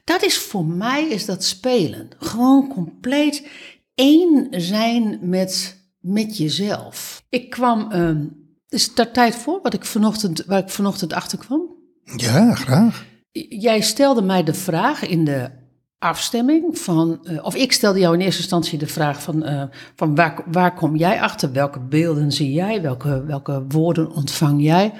Dat 0.03 0.23
is 0.23 0.37
voor 0.37 0.65
mij 0.65 1.07
is 1.07 1.25
dat 1.25 1.43
spelen. 1.43 2.09
Gewoon 2.17 2.67
compleet 2.67 3.47
één 3.95 4.47
zijn 4.51 5.19
met, 5.21 5.81
met 5.99 6.37
jezelf. 6.37 7.23
Ik 7.29 7.49
kwam, 7.49 7.91
ehm, 7.91 8.25
is 8.69 8.85
het 8.85 8.95
daar 8.95 9.11
tijd 9.11 9.35
voor 9.35 9.59
wat 9.61 9.73
ik 9.73 9.85
vanochtend, 9.85 10.45
waar 10.45 10.59
ik 10.59 10.69
vanochtend 10.69 11.13
achter 11.13 11.37
kwam? 11.37 11.75
Ja, 12.15 12.55
graag. 12.55 13.05
Jij 13.49 13.81
stelde 13.81 14.21
mij 14.21 14.43
de 14.43 14.53
vraag 14.53 15.07
in 15.07 15.25
de 15.25 15.49
afstemming 15.99 16.77
van, 16.77 17.25
eh, 17.25 17.45
of 17.45 17.55
ik 17.55 17.71
stelde 17.71 17.99
jou 17.99 18.13
in 18.13 18.21
eerste 18.21 18.41
instantie 18.41 18.77
de 18.77 18.87
vraag 18.87 19.21
van, 19.21 19.43
eh, 19.43 19.63
van 19.95 20.15
waar, 20.15 20.43
waar 20.51 20.73
kom 20.73 20.95
jij 20.95 21.21
achter? 21.21 21.51
Welke 21.51 21.79
beelden 21.79 22.31
zie 22.31 22.51
jij? 22.51 22.81
Welke, 22.81 23.23
welke 23.25 23.65
woorden 23.67 24.11
ontvang 24.11 24.63
jij? 24.63 24.93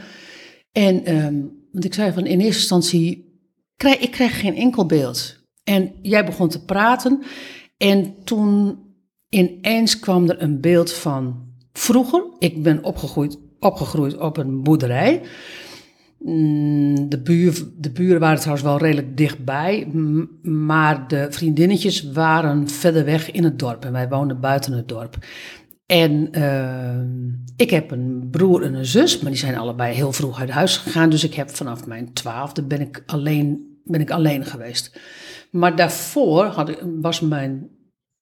En 0.72 1.06
ehm, 1.06 1.36
want 1.72 1.86
ik 1.86 1.94
zei 1.94 2.14
van 2.14 2.26
in 2.26 2.40
eerste 2.40 2.60
instantie, 2.60 3.38
krijg, 3.78 3.98
ik 3.98 4.12
krijg 4.12 4.40
geen 4.40 4.56
enkel 4.56 4.86
beeld. 4.86 5.42
En 5.64 5.94
jij 6.02 6.26
begon 6.26 6.50
te 6.50 6.66
praten 6.66 7.24
en 7.84 8.16
toen 8.24 8.80
ineens 9.30 10.00
kwam 10.00 10.30
er 10.30 10.42
een 10.42 10.62
beeld 10.62 10.94
van 10.94 11.46
vroeger. 11.74 12.24
Ik 12.40 12.64
ben 12.64 12.84
opgegroeid, 12.84 13.38
opgegroeid 13.60 14.18
op 14.18 14.38
een 14.38 14.64
boerderij. 14.64 15.22
Mm, 16.20 17.10
De, 17.10 17.22
buur, 17.22 17.64
de 17.78 17.92
buren 17.92 18.20
waren 18.20 18.38
trouwens 18.38 18.66
wel 18.66 18.78
redelijk 18.78 19.18
dichtbij, 19.18 19.88
maar 20.42 21.08
de 21.08 21.28
vriendinnetjes 21.30 22.12
waren 22.12 22.70
verder 22.70 23.06
weg 23.06 23.32
in 23.32 23.44
het 23.44 23.60
dorp 23.60 23.86
en 23.86 23.92
wij 23.92 24.10
woonden 24.10 24.40
buiten 24.40 24.74
het 24.74 24.88
dorp. 24.88 25.18
En 25.86 26.32
eh, 26.32 27.00
ik 27.56 27.70
heb 27.70 27.92
een 27.92 28.28
broer 28.32 28.64
en 28.64 28.74
een 28.74 28.86
zus, 28.86 29.20
maar 29.20 29.32
die 29.32 29.40
zijn 29.40 29.58
allebei 29.58 29.94
heel 29.94 30.12
vroeg 30.12 30.40
uit 30.40 30.50
huis 30.50 30.78
gegaan. 30.78 31.10
Dus 31.10 31.24
ik 31.24 31.34
heb 31.34 31.50
vanaf 31.50 31.88
mijn 31.88 32.14
twaalfde 32.14 32.64
ben 32.64 32.82
ik 32.82 33.04
alleen, 33.06 33.78
ben 33.84 34.02
ik 34.02 34.12
alleen 34.12 34.46
geweest. 34.46 35.00
Maar 35.54 35.76
daarvoor 35.76 36.46
had 36.46 36.78
was 37.02 37.20
mijn, 37.20 37.70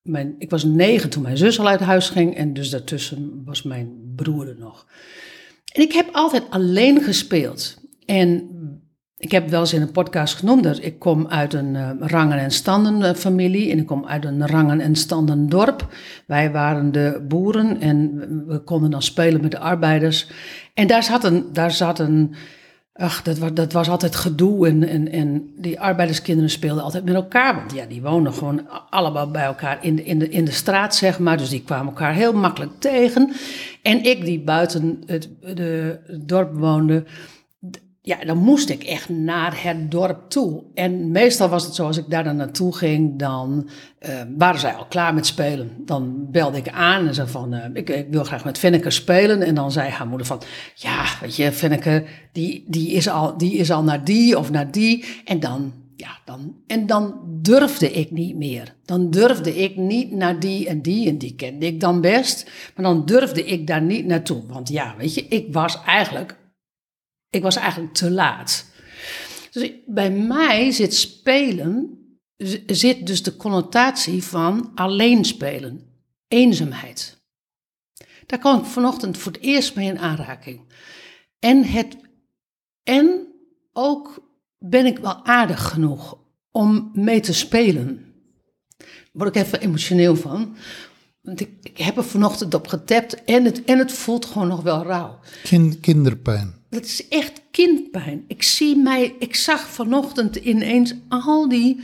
mijn, 0.01 0.35
ik 0.37 0.49
was 0.49 0.63
negen 0.63 1.09
toen 1.09 1.21
mijn 1.23 1.37
zus 1.37 1.59
al 1.59 1.67
uit 1.67 1.79
huis 1.79 2.09
ging 2.09 2.35
en 2.35 2.53
dus 2.53 2.69
daartussen 2.69 3.41
was 3.45 3.63
mijn 3.63 4.13
broer 4.15 4.47
er 4.47 4.59
nog. 4.59 4.87
En 5.73 5.81
ik 5.81 5.91
heb 5.91 6.09
altijd 6.11 6.43
alleen 6.49 7.01
gespeeld. 7.01 7.77
En 8.05 8.49
ik 9.17 9.31
heb 9.31 9.49
wel 9.49 9.59
eens 9.59 9.73
in 9.73 9.81
een 9.81 9.91
podcast 9.91 10.35
genoemd 10.35 10.63
dat 10.63 10.83
ik 10.83 10.99
kom 10.99 11.27
uit 11.27 11.53
een 11.53 11.75
eh, 11.75 11.89
rangen- 11.99 12.39
en 12.39 12.51
standen 12.51 13.15
familie 13.15 13.71
en 13.71 13.77
ik 13.77 13.85
kom 13.85 14.05
uit 14.05 14.25
een 14.25 14.47
rangen- 14.47 14.79
en 14.79 14.95
standen 14.95 15.49
dorp. 15.49 15.93
Wij 16.27 16.51
waren 16.51 16.91
de 16.91 17.25
boeren 17.27 17.79
en 17.79 18.17
we 18.47 18.59
konden 18.63 18.91
dan 18.91 19.01
spelen 19.01 19.41
met 19.41 19.51
de 19.51 19.59
arbeiders. 19.59 20.29
En 20.73 20.87
daar 20.87 21.03
zat 21.03 21.23
een, 21.23 21.45
daar 21.53 21.71
zat 21.71 21.99
een 21.99 22.35
ach, 22.93 23.21
dat, 23.21 23.37
was, 23.37 23.53
dat 23.53 23.73
was 23.73 23.89
altijd 23.89 24.15
gedoe 24.15 24.67
en, 24.67 24.87
en, 24.87 25.11
en 25.11 25.53
die 25.57 25.79
arbeiderskinderen 25.79 26.49
speelden 26.49 26.83
altijd 26.83 27.05
met 27.05 27.13
elkaar. 27.13 27.55
Want 27.55 27.73
ja, 27.73 27.85
die 27.85 28.01
woonden 28.01 28.33
gewoon 28.33 28.69
allemaal 28.89 29.31
bij 29.31 29.43
elkaar 29.43 29.83
in 29.83 29.95
de, 29.95 30.03
in 30.03 30.19
de, 30.19 30.29
in 30.29 30.45
de 30.45 30.51
straat, 30.51 30.95
zeg 30.95 31.19
maar. 31.19 31.37
Dus 31.37 31.49
die 31.49 31.63
kwamen 31.63 31.87
elkaar 31.87 32.13
heel 32.13 32.33
makkelijk 32.33 32.71
tegen. 32.79 33.31
En 33.81 34.03
ik 34.03 34.25
die 34.25 34.39
buiten 34.39 35.01
het, 35.05 35.29
de, 35.39 35.99
het 36.07 36.27
dorp 36.27 36.53
woonde, 36.53 37.03
ja, 38.03 38.25
dan 38.25 38.37
moest 38.37 38.69
ik 38.69 38.83
echt 38.83 39.09
naar 39.09 39.63
het 39.63 39.91
dorp 39.91 40.29
toe. 40.29 40.63
En 40.73 41.11
meestal 41.11 41.49
was 41.49 41.63
het 41.63 41.75
zo, 41.75 41.85
als 41.85 41.97
ik 41.97 42.09
daar 42.09 42.23
dan 42.23 42.35
naartoe 42.35 42.75
ging, 42.75 43.19
dan 43.19 43.69
eh, 43.99 44.21
waren 44.37 44.59
zij 44.59 44.73
al 44.73 44.85
klaar 44.85 45.13
met 45.13 45.25
spelen. 45.25 45.71
Dan 45.77 46.31
belde 46.31 46.57
ik 46.57 46.69
aan 46.69 47.07
en 47.07 47.13
zei 47.13 47.27
van, 47.27 47.53
eh, 47.53 47.69
ik, 47.73 47.89
ik 47.89 48.07
wil 48.09 48.23
graag 48.23 48.43
met 48.43 48.57
Venneke 48.57 48.89
spelen. 48.89 49.41
En 49.41 49.55
dan 49.55 49.71
zei 49.71 49.89
haar 49.89 50.07
moeder 50.07 50.27
van, 50.27 50.41
ja, 50.75 51.05
weet 51.21 51.35
je, 51.35 51.51
Venneke, 51.51 52.05
die, 52.31 52.65
die, 52.67 52.91
is 52.91 53.09
al, 53.09 53.37
die 53.37 53.53
is 53.53 53.71
al 53.71 53.83
naar 53.83 54.03
die 54.03 54.37
of 54.37 54.51
naar 54.51 54.71
die. 54.71 55.05
En 55.25 55.39
dan, 55.39 55.73
ja, 55.95 56.19
dan, 56.25 56.55
en 56.67 56.85
dan 56.87 57.19
durfde 57.25 57.91
ik 57.91 58.11
niet 58.11 58.35
meer. 58.35 58.75
Dan 58.85 59.09
durfde 59.09 59.55
ik 59.55 59.75
niet 59.75 60.11
naar 60.11 60.39
die 60.39 60.67
en 60.67 60.81
die, 60.81 61.07
en 61.07 61.17
die 61.17 61.35
kende 61.35 61.65
ik 61.65 61.79
dan 61.79 62.01
best. 62.01 62.49
Maar 62.75 62.85
dan 62.85 63.05
durfde 63.05 63.45
ik 63.45 63.67
daar 63.67 63.81
niet 63.81 64.05
naartoe. 64.05 64.41
Want 64.47 64.69
ja, 64.69 64.95
weet 64.97 65.13
je, 65.13 65.25
ik 65.27 65.53
was 65.53 65.83
eigenlijk 65.85 66.39
ik 67.31 67.41
was 67.41 67.55
eigenlijk 67.55 67.93
te 67.93 68.11
laat. 68.11 68.65
Dus 69.51 69.71
bij 69.85 70.11
mij 70.11 70.71
zit 70.71 70.95
spelen, 70.95 71.99
zit 72.65 73.07
dus 73.07 73.23
de 73.23 73.35
connotatie 73.35 74.23
van 74.23 74.71
alleen 74.75 75.25
spelen, 75.25 75.81
eenzaamheid. 76.27 77.19
Daar 78.25 78.39
kwam 78.39 78.59
ik 78.59 78.65
vanochtend 78.65 79.17
voor 79.17 79.31
het 79.31 79.41
eerst 79.41 79.75
mee 79.75 79.87
in 79.87 79.99
aanraking. 79.99 80.61
En, 81.39 81.63
het, 81.63 81.97
en 82.83 83.27
ook 83.73 84.29
ben 84.57 84.85
ik 84.85 84.97
wel 84.97 85.25
aardig 85.25 85.69
genoeg 85.69 86.17
om 86.51 86.91
mee 86.93 87.19
te 87.19 87.33
spelen. 87.33 88.13
Word 89.11 89.35
ik 89.35 89.43
even 89.43 89.61
emotioneel 89.61 90.15
van. 90.15 90.55
Want 91.21 91.39
ik, 91.39 91.77
heb 91.77 91.97
er 91.97 92.03
vanochtend 92.03 92.53
op 92.53 92.67
getapt 92.67 93.23
en 93.23 93.45
het, 93.45 93.63
en 93.63 93.77
het 93.77 93.91
voelt 93.91 94.25
gewoon 94.25 94.47
nog 94.47 94.61
wel 94.61 94.83
rauw. 94.83 95.19
Kin- 95.43 95.79
kinderpijn. 95.79 96.60
Dat 96.71 96.83
is 96.85 97.07
echt 97.07 97.41
kindpijn. 97.51 98.23
Ik 98.27 98.43
zie 98.43 98.75
mij, 98.75 99.15
ik 99.19 99.35
zag 99.35 99.69
vanochtend 99.69 100.35
ineens 100.35 100.93
al 101.09 101.49
die 101.49 101.83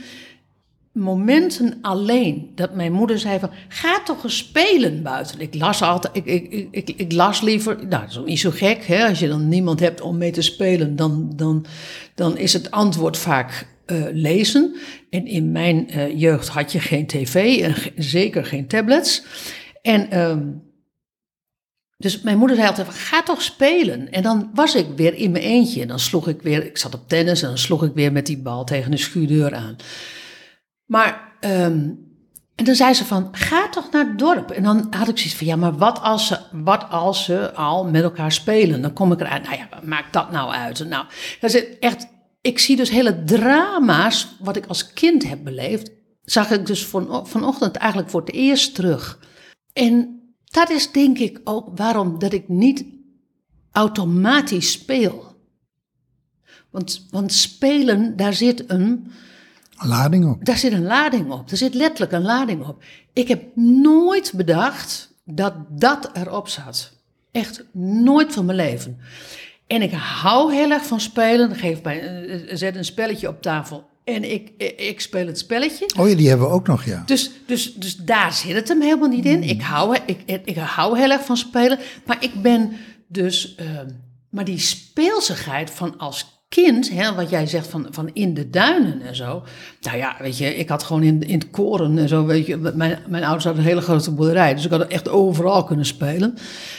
momenten 0.92 1.78
alleen. 1.80 2.52
Dat 2.54 2.74
mijn 2.74 2.92
moeder 2.92 3.18
zei 3.18 3.38
van, 3.38 3.50
ga 3.68 4.02
toch 4.02 4.24
eens 4.24 4.36
spelen 4.36 5.02
buiten. 5.02 5.40
Ik 5.40 5.54
las 5.54 5.82
altijd, 5.82 6.16
ik, 6.16 6.24
ik, 6.26 6.68
ik, 6.70 6.90
ik, 6.96 7.12
las 7.12 7.40
liever, 7.40 7.86
nou 7.88 8.06
dat 8.14 8.26
is 8.26 8.40
zo 8.40 8.50
gek. 8.50 8.84
Hè? 8.84 9.08
Als 9.08 9.18
je 9.18 9.28
dan 9.28 9.48
niemand 9.48 9.80
hebt 9.80 10.00
om 10.00 10.18
mee 10.18 10.32
te 10.32 10.42
spelen, 10.42 10.96
dan, 10.96 11.32
dan, 11.36 11.66
dan 12.14 12.36
is 12.38 12.52
het 12.52 12.70
antwoord 12.70 13.16
vaak 13.16 13.66
eh, 13.86 14.02
lezen. 14.12 14.76
En 15.10 15.26
in 15.26 15.52
mijn 15.52 15.90
eh, 15.90 16.18
jeugd 16.18 16.48
had 16.48 16.72
je 16.72 16.80
geen 16.80 17.06
tv 17.06 17.60
en 17.60 17.74
zeker 17.96 18.44
geen 18.44 18.66
tablets. 18.66 19.22
En... 19.82 20.10
ehm, 20.10 20.46
dus 21.98 22.20
mijn 22.20 22.38
moeder 22.38 22.56
zei 22.56 22.68
altijd, 22.68 22.88
ga 22.88 23.22
toch 23.22 23.42
spelen. 23.42 24.10
En 24.12 24.22
dan 24.22 24.50
was 24.54 24.74
ik 24.74 24.86
weer 24.96 25.14
in 25.14 25.30
mijn 25.30 25.44
eentje. 25.44 25.82
En 25.82 25.88
dan 25.88 25.98
sloeg 25.98 26.28
ik 26.28 26.42
weer, 26.42 26.64
ik 26.64 26.78
zat 26.78 26.94
op 26.94 27.08
tennis 27.08 27.42
en 27.42 27.48
dan 27.48 27.58
sloeg 27.58 27.82
ik 27.82 27.94
weer 27.94 28.12
met 28.12 28.26
die 28.26 28.38
bal 28.38 28.64
tegen 28.64 28.90
de 28.90 28.96
schuurdeur 28.96 29.54
aan. 29.54 29.76
Maar 30.86 31.32
ehm, 31.40 31.90
En 32.54 32.64
dan 32.64 32.74
zei 32.74 32.94
ze 32.94 33.04
van, 33.04 33.28
ga 33.32 33.68
toch 33.68 33.90
naar 33.90 34.06
het 34.06 34.18
dorp. 34.18 34.50
En 34.50 34.62
dan 34.62 34.86
had 34.90 35.08
ik 35.08 35.18
zoiets 35.18 35.36
van, 35.36 35.46
ja, 35.46 35.56
maar 35.56 35.76
wat 35.76 36.00
als 36.02 36.26
ze, 36.26 36.38
wat 36.52 36.90
als 36.90 37.24
ze 37.24 37.54
al 37.54 37.84
met 37.84 38.02
elkaar 38.02 38.32
spelen? 38.32 38.82
Dan 38.82 38.92
kom 38.92 39.12
ik 39.12 39.20
eruit. 39.20 39.42
Nou 39.42 39.56
ja, 39.56 39.68
maakt 39.82 40.12
dat 40.12 40.30
nou 40.30 40.52
uit? 40.52 40.88
Nou, 40.88 41.06
dat 41.40 41.54
is 41.54 41.78
echt, 41.78 42.06
ik 42.40 42.58
zie 42.58 42.76
dus 42.76 42.90
hele 42.90 43.24
drama's, 43.24 44.36
wat 44.40 44.56
ik 44.56 44.66
als 44.66 44.92
kind 44.92 45.28
heb 45.28 45.44
beleefd, 45.44 45.90
zag 46.22 46.50
ik 46.50 46.66
dus 46.66 46.86
van, 46.86 47.26
vanochtend 47.26 47.76
eigenlijk 47.76 48.10
voor 48.10 48.20
het 48.20 48.32
eerst 48.32 48.74
terug. 48.74 49.18
En 49.72 50.17
dat 50.50 50.70
is 50.70 50.92
denk 50.92 51.18
ik 51.18 51.40
ook 51.44 51.68
waarom 51.74 52.18
dat 52.18 52.32
ik 52.32 52.48
niet 52.48 52.84
automatisch 53.72 54.72
speel. 54.72 55.36
Want, 56.70 57.06
want 57.10 57.32
spelen, 57.32 58.16
daar 58.16 58.34
zit 58.34 58.70
een, 58.70 59.10
Lading 59.78 60.30
op. 60.30 60.44
daar 60.44 60.56
zit 60.58 60.72
een 60.72 60.84
lading 60.84 61.30
op. 61.30 61.50
Er 61.50 61.56
zit 61.56 61.74
letterlijk 61.74 62.12
een 62.12 62.22
lading 62.22 62.66
op. 62.66 62.82
Ik 63.12 63.28
heb 63.28 63.56
nooit 63.56 64.32
bedacht 64.36 65.14
dat 65.24 65.54
dat 65.68 66.10
erop 66.12 66.48
zat. 66.48 66.92
Echt 67.32 67.64
nooit 67.72 68.32
van 68.32 68.44
mijn 68.44 68.56
leven. 68.56 68.98
En 69.66 69.82
ik 69.82 69.92
hou 69.92 70.54
heel 70.54 70.70
erg 70.70 70.86
van 70.86 71.00
spelen. 71.00 71.54
Geef 71.54 71.82
mij, 71.82 72.26
eh, 72.26 72.56
zet 72.56 72.76
een 72.76 72.84
spelletje 72.84 73.28
op 73.28 73.42
tafel 73.42 73.88
en 74.08 74.32
ik, 74.32 74.50
ik, 74.76 75.00
speel 75.00 75.26
het 75.26 75.38
spelletje. 75.38 75.90
Oh 75.98 76.08
ja, 76.08 76.14
die 76.14 76.28
hebben 76.28 76.46
we 76.46 76.52
ook 76.52 76.66
nog, 76.66 76.84
ja. 76.84 77.02
Dus, 77.06 77.30
dus, 77.46 77.74
dus 77.74 77.96
daar 77.96 78.32
zit 78.32 78.54
het 78.54 78.68
hem 78.68 78.80
helemaal 78.80 79.08
niet 79.08 79.24
in. 79.24 79.42
Ik 79.42 79.62
hou, 79.62 79.96
ik, 80.06 80.18
ik, 80.24 80.40
ik 80.44 80.56
hou 80.56 80.98
heel 80.98 81.10
erg 81.10 81.24
van 81.24 81.36
spelen. 81.36 81.78
Maar 82.06 82.16
ik 82.20 82.42
ben 82.42 82.72
dus. 83.08 83.54
ehm, 83.54 83.88
maar 84.30 84.44
die 84.44 84.58
speelsigheid 84.58 85.70
van 85.70 85.98
als 85.98 86.42
kind, 86.48 86.90
hè, 86.90 87.14
wat 87.14 87.30
jij 87.30 87.46
zegt 87.46 87.66
van, 87.66 87.86
van 87.90 88.10
in 88.12 88.34
de 88.34 88.50
duinen 88.50 89.00
en 89.00 89.16
zo. 89.16 89.42
Nou 89.80 89.96
ja, 89.96 90.16
weet 90.20 90.38
je, 90.38 90.54
ik 90.54 90.68
had 90.68 90.82
gewoon 90.82 91.02
in, 91.02 91.22
in 91.22 91.38
het 91.38 91.50
koren 91.50 91.98
en 91.98 92.08
zo, 92.08 92.24
weet 92.24 92.46
je. 92.46 92.56
Mijn, 92.56 92.98
mijn 93.08 93.22
ouders 93.24 93.44
hadden 93.44 93.62
een 93.62 93.68
hele 93.68 93.80
grote 93.80 94.10
boerderij. 94.10 94.54
Dus 94.54 94.64
ik 94.64 94.70
had 94.70 94.86
echt 94.86 95.08
overal 95.08 95.64
kunnen 95.64 95.86
spelen. 95.86 96.34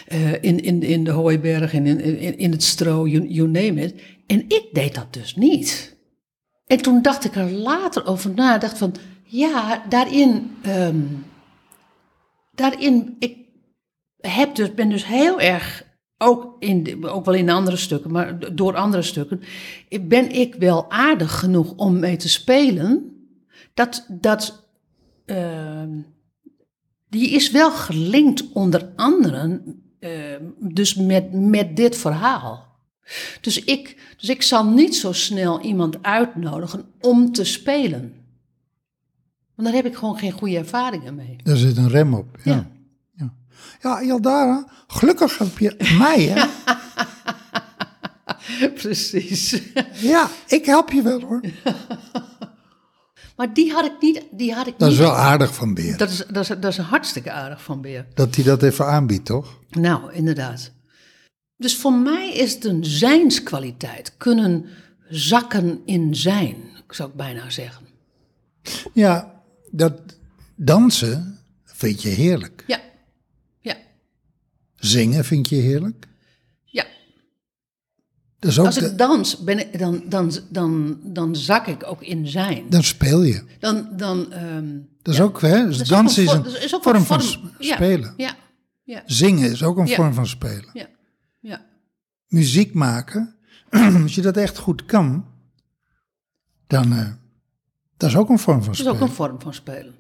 Eh, 0.08 0.34
in, 0.34 0.60
in, 0.64 0.84
in 0.84 1.04
de 1.04 1.12
hooiberg 1.12 1.74
en 1.74 1.86
in, 1.86 2.00
in, 2.00 2.38
in 2.38 2.52
het 2.52 2.64
stro, 2.64 3.08
you, 3.08 3.28
you 3.28 3.48
name 3.48 3.82
it. 3.82 3.94
En 4.28 4.40
ik 4.48 4.66
deed 4.72 4.96
dat 4.96 5.14
dus 5.14 5.36
niet. 5.36 5.98
En 6.70 6.82
toen 6.82 7.02
dacht 7.02 7.26
ik 7.26 7.36
er 7.36 7.52
later 7.52 8.06
over 8.06 8.34
na, 8.34 8.58
dacht 8.58 8.78
van, 8.78 8.96
ja, 9.24 9.84
daarin, 9.90 10.58
ehm, 10.62 11.02
daarin, 12.52 13.16
ik 13.20 13.38
heb 14.18 14.56
dus, 14.56 14.74
ben 14.74 14.90
dus 14.90 15.06
heel 15.06 15.40
erg, 15.40 15.86
ook, 16.18 16.56
in, 16.60 17.06
ook 17.06 17.26
wel 17.26 17.34
in 17.34 17.50
andere 17.50 17.78
stukken, 17.78 18.12
maar 18.12 18.56
door 18.56 18.76
andere 18.76 19.04
stukken, 19.04 19.42
ben 20.02 20.32
ik 20.32 20.56
wel 20.56 20.92
aardig 20.92 21.40
genoeg 21.40 21.74
om 21.76 22.00
mee 22.00 22.18
te 22.18 22.30
spelen, 22.30 23.12
dat, 23.74 24.06
dat, 24.08 24.70
ehm, 25.26 26.02
die 27.08 27.30
is 27.30 27.52
wel 27.52 27.72
gelinkt 27.72 28.52
onder 28.52 28.92
anderen, 28.96 29.82
ehm, 30.00 30.44
dus 30.58 30.96
met, 30.96 31.34
met 31.34 31.76
dit 31.76 31.98
verhaal. 31.98 32.69
Dus 33.42 33.64
ik, 33.64 33.98
dus 34.18 34.30
ik 34.30 34.42
zal 34.42 34.66
niet 34.66 34.96
zo 34.96 35.12
snel 35.12 35.62
iemand 35.62 36.04
uitnodigen 36.04 36.86
om 37.02 37.32
te 37.32 37.44
spelen. 37.44 38.14
Want 39.56 39.68
daar 39.68 39.78
heb 39.84 39.86
ik 39.86 39.96
gewoon 39.96 40.18
geen 40.18 40.32
goede 40.32 40.58
ervaringen 40.58 41.16
mee. 41.16 41.36
Daar 41.44 41.58
zit 41.58 41.78
een 41.78 41.90
rem 41.90 42.14
op. 42.14 42.38
Ja, 42.44 42.70
Ja. 43.16 43.34
ja. 43.82 44.00
ja 44.02 44.68
gelukkig 44.88 45.38
heb 45.38 45.58
je 45.58 45.96
mij, 45.98 46.22
hè? 46.24 46.46
Precies. 48.82 49.62
Ja, 49.94 50.30
ik 50.48 50.66
help 50.66 50.92
je 50.92 51.02
wel, 51.02 51.20
hoor. 51.22 51.42
Maar 53.36 53.54
die 53.54 53.72
had 53.72 53.86
ik 53.86 53.94
niet. 54.00 54.24
Die 54.32 54.54
had 54.54 54.68
ik 54.68 54.74
Dat 54.78 54.92
is 54.92 54.98
niet. 54.98 55.08
wel 55.08 55.16
aardig 55.16 55.54
van 55.56 55.74
Beer. 55.74 55.98
dat, 55.98 56.10
is, 56.10 56.18
dat, 56.32 56.44
is, 56.44 56.48
dat 56.48 56.66
is 56.66 56.78
hartstikke 56.78 57.32
aardig 57.32 57.64
van 57.64 57.82
Beer. 57.82 58.06
Dat 58.14 58.36
hij 58.36 58.44
dat 58.44 58.64
even 58.64 58.86
aanbiedt, 58.86 59.26
toch? 59.26 59.60
Nou, 59.70 60.14
inderdaad. 60.14 60.72
Dus 61.60 61.76
voor 61.76 61.94
mij 61.94 62.34
is 62.34 62.54
het 62.54 62.66
een 62.66 62.86
zijnskwaliteit. 62.86 64.14
Kunnen 64.18 64.66
zakken 65.10 65.82
in 65.86 66.16
zijn, 66.16 66.56
zou 66.90 67.10
ik 67.10 67.16
bijna 67.16 67.50
zeggen. 67.50 67.86
Ja, 68.94 69.42
dat 69.72 69.94
dansen 70.56 71.40
vind 71.64 72.02
je 72.02 72.10
heerlijk. 72.10 72.64
Ja. 72.68 72.80
Ja. 73.62 73.78
Zingen 74.76 75.26
vind 75.26 75.50
je 75.50 75.56
heerlijk. 75.56 76.08
Ja. 76.64 76.86
Dat 78.40 78.52
is 78.52 78.60
ook 78.60 78.66
Als 78.66 78.76
de- 78.76 78.86
ik 78.86 78.98
dans, 78.98 79.38
ben 79.44 79.60
ik, 79.60 79.80
dan, 79.80 80.04
dan, 80.10 80.32
dan, 80.50 81.00
dan 81.04 81.36
zak 81.36 81.68
ik 81.68 81.84
ook 81.88 82.02
in 82.02 82.28
zijn. 82.28 82.70
dan 82.70 82.84
speel 82.84 83.22
je. 83.24 83.44
Dan, 83.60 83.90
dan, 83.98 84.32
ehm, 84.34 84.78
Dat 85.02 85.14
is 85.14 85.20
ja. 85.20 85.26
ook, 85.26 85.42
hè? 85.42 85.66
Dus 85.66 85.78
Dat 85.78 85.88
dansen 85.88 86.24
is 86.24 86.30
ook 86.34 86.46
een, 86.46 86.62
is 86.62 86.76
ook 86.76 86.84
vorm 86.84 87.04
van 87.04 87.22
ja, 87.60 87.76
spelen. 87.76 88.14
Ja, 88.18 88.36
ja, 88.84 89.04
Zingen 89.06 89.52
is 89.52 89.64
ook 89.64 89.78
een 89.78 89.88
vorm 89.90 90.14
van 90.14 90.28
spelen. 90.28 90.70
ja. 90.74 90.88
Muziek 92.30 92.74
maken, 92.74 93.36
als 94.04 94.16
je 94.16 94.22
dat 94.22 94.38
echt 94.38 94.58
goed 94.58 94.86
kan, 94.86 95.26
dan 96.68 96.94
uh, 96.94 97.08
dat 97.98 98.10
is 98.10 98.16
ook 98.16 98.30
een 98.30 98.40
vorm 98.40 98.58
van 98.58 98.66
Dat 98.66 98.74
is 98.74 98.80
spelen. 98.80 99.02
ook 99.02 99.08
een 99.08 99.16
vorm 99.16 99.42
van 99.42 99.54
spelen. 99.54 99.96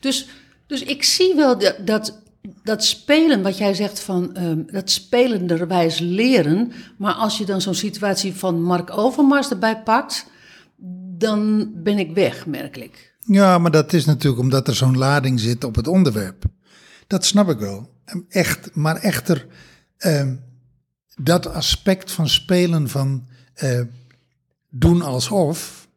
Dus, 0.00 0.28
dus 0.66 0.82
ik 0.82 1.02
zie 1.02 1.34
wel 1.34 1.58
dat, 1.58 1.76
dat, 1.84 2.22
dat 2.62 2.84
spelen, 2.84 3.42
wat 3.42 3.58
jij 3.58 3.74
zegt 3.74 4.00
van 4.00 4.34
ehm, 4.34 4.62
dat 4.66 4.90
spelenderwijs 4.90 5.98
leren. 5.98 6.72
Maar 6.98 7.12
als 7.12 7.38
je 7.38 7.44
dan 7.44 7.60
zo'n 7.60 7.74
situatie 7.74 8.34
van 8.34 8.62
Mark 8.62 8.96
Overmars 8.96 9.50
erbij 9.50 9.82
pakt, 9.82 10.26
dan 11.18 11.70
ben 11.74 11.98
ik 11.98 12.14
weg, 12.14 12.46
merkelijk. 12.46 13.14
Ja, 13.20 13.58
maar 13.58 13.70
dat 13.70 13.92
is 13.92 14.04
natuurlijk 14.04 14.42
omdat 14.42 14.68
er 14.68 14.74
zo'n 14.74 14.98
lading 14.98 15.40
zit 15.40 15.64
op 15.64 15.74
het 15.74 15.88
onderwerp. 15.88 16.44
Dat 17.06 17.24
snap 17.24 17.48
ik 17.48 17.58
wel. 17.58 17.90
Echt, 18.28 18.74
maar 18.74 18.96
echter, 18.96 19.46
eh, 19.96 20.28
dat 21.20 21.46
aspect 21.46 22.12
van 22.12 22.28
spelen 22.28 22.88
van 22.88 23.26
eh, 23.54 23.80
doen 24.70 25.02
alsof, 25.02 25.88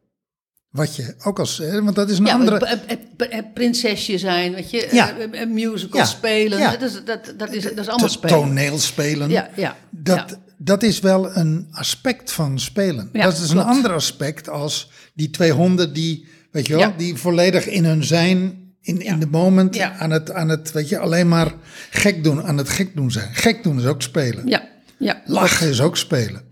wat 0.70 0.96
je 0.96 1.14
ook 1.22 1.38
als, 1.38 1.58
want 1.58 1.94
dat 1.94 2.10
is 2.10 2.18
een 2.18 2.24
Ja, 2.26 2.32
andere... 2.32 2.66
het- 2.86 2.98
het 3.30 3.54
prinsesje 3.54 4.18
zijn, 4.18 4.52
weet 4.54 4.70
je, 4.70 4.88
Ja. 4.92 5.18
eh, 5.18 5.40
een 5.40 5.52
musical 5.54 6.00
Ja, 6.00 6.06
spelen, 6.06 6.58
ja. 6.58 6.70
Dat, 6.76 6.82
is, 6.90 7.04
dat, 7.04 7.34
dat, 7.36 7.52
is, 7.52 7.62
dat 7.62 7.78
is 7.78 7.88
allemaal 7.88 8.08
spelen. 8.08 8.38
toneelspelen. 8.38 9.30
Ja, 9.30 9.50
ja, 9.56 9.76
Dat, 9.90 10.38
dat 10.58 10.82
is 10.82 11.00
wel 11.00 11.36
een 11.36 11.68
aspect 11.70 12.32
van 12.32 12.58
spelen. 12.58 13.08
Dat 13.12 13.32
is 13.32 13.40
een 13.40 13.48
klopt. 13.48 13.68
ander 13.68 13.92
aspect 13.92 14.48
als 14.48 14.90
die 15.14 15.30
twee 15.30 15.52
honden 15.52 15.92
die, 15.92 16.28
weet 16.50 16.66
je 16.66 16.76
wel, 16.76 16.92
die 16.96 17.16
volledig 17.16 17.66
in 17.66 17.84
hun 17.84 18.04
zijn, 18.04 18.58
in, 18.80 19.00
in 19.00 19.18
de 19.20 19.26
moment, 19.26 19.78
aan, 19.78 20.10
het, 20.10 20.30
aan 20.32 20.48
het, 20.48 20.72
weet 20.72 20.88
je, 20.88 20.98
alleen 20.98 21.28
maar 21.28 21.52
gek 21.90 22.24
doen, 22.24 22.42
aan 22.42 22.56
het 22.58 22.68
gek 22.68 22.96
doen 22.96 23.10
zijn. 23.10 23.34
Gek 23.34 23.62
doen 23.62 23.78
is 23.78 23.86
ook 23.86 24.02
spelen. 24.02 24.46
Ja, 24.48 24.68
ja. 25.00 25.22
Lachen 25.24 25.68
is 25.68 25.80
ook 25.80 25.96
spelen. 25.96 26.42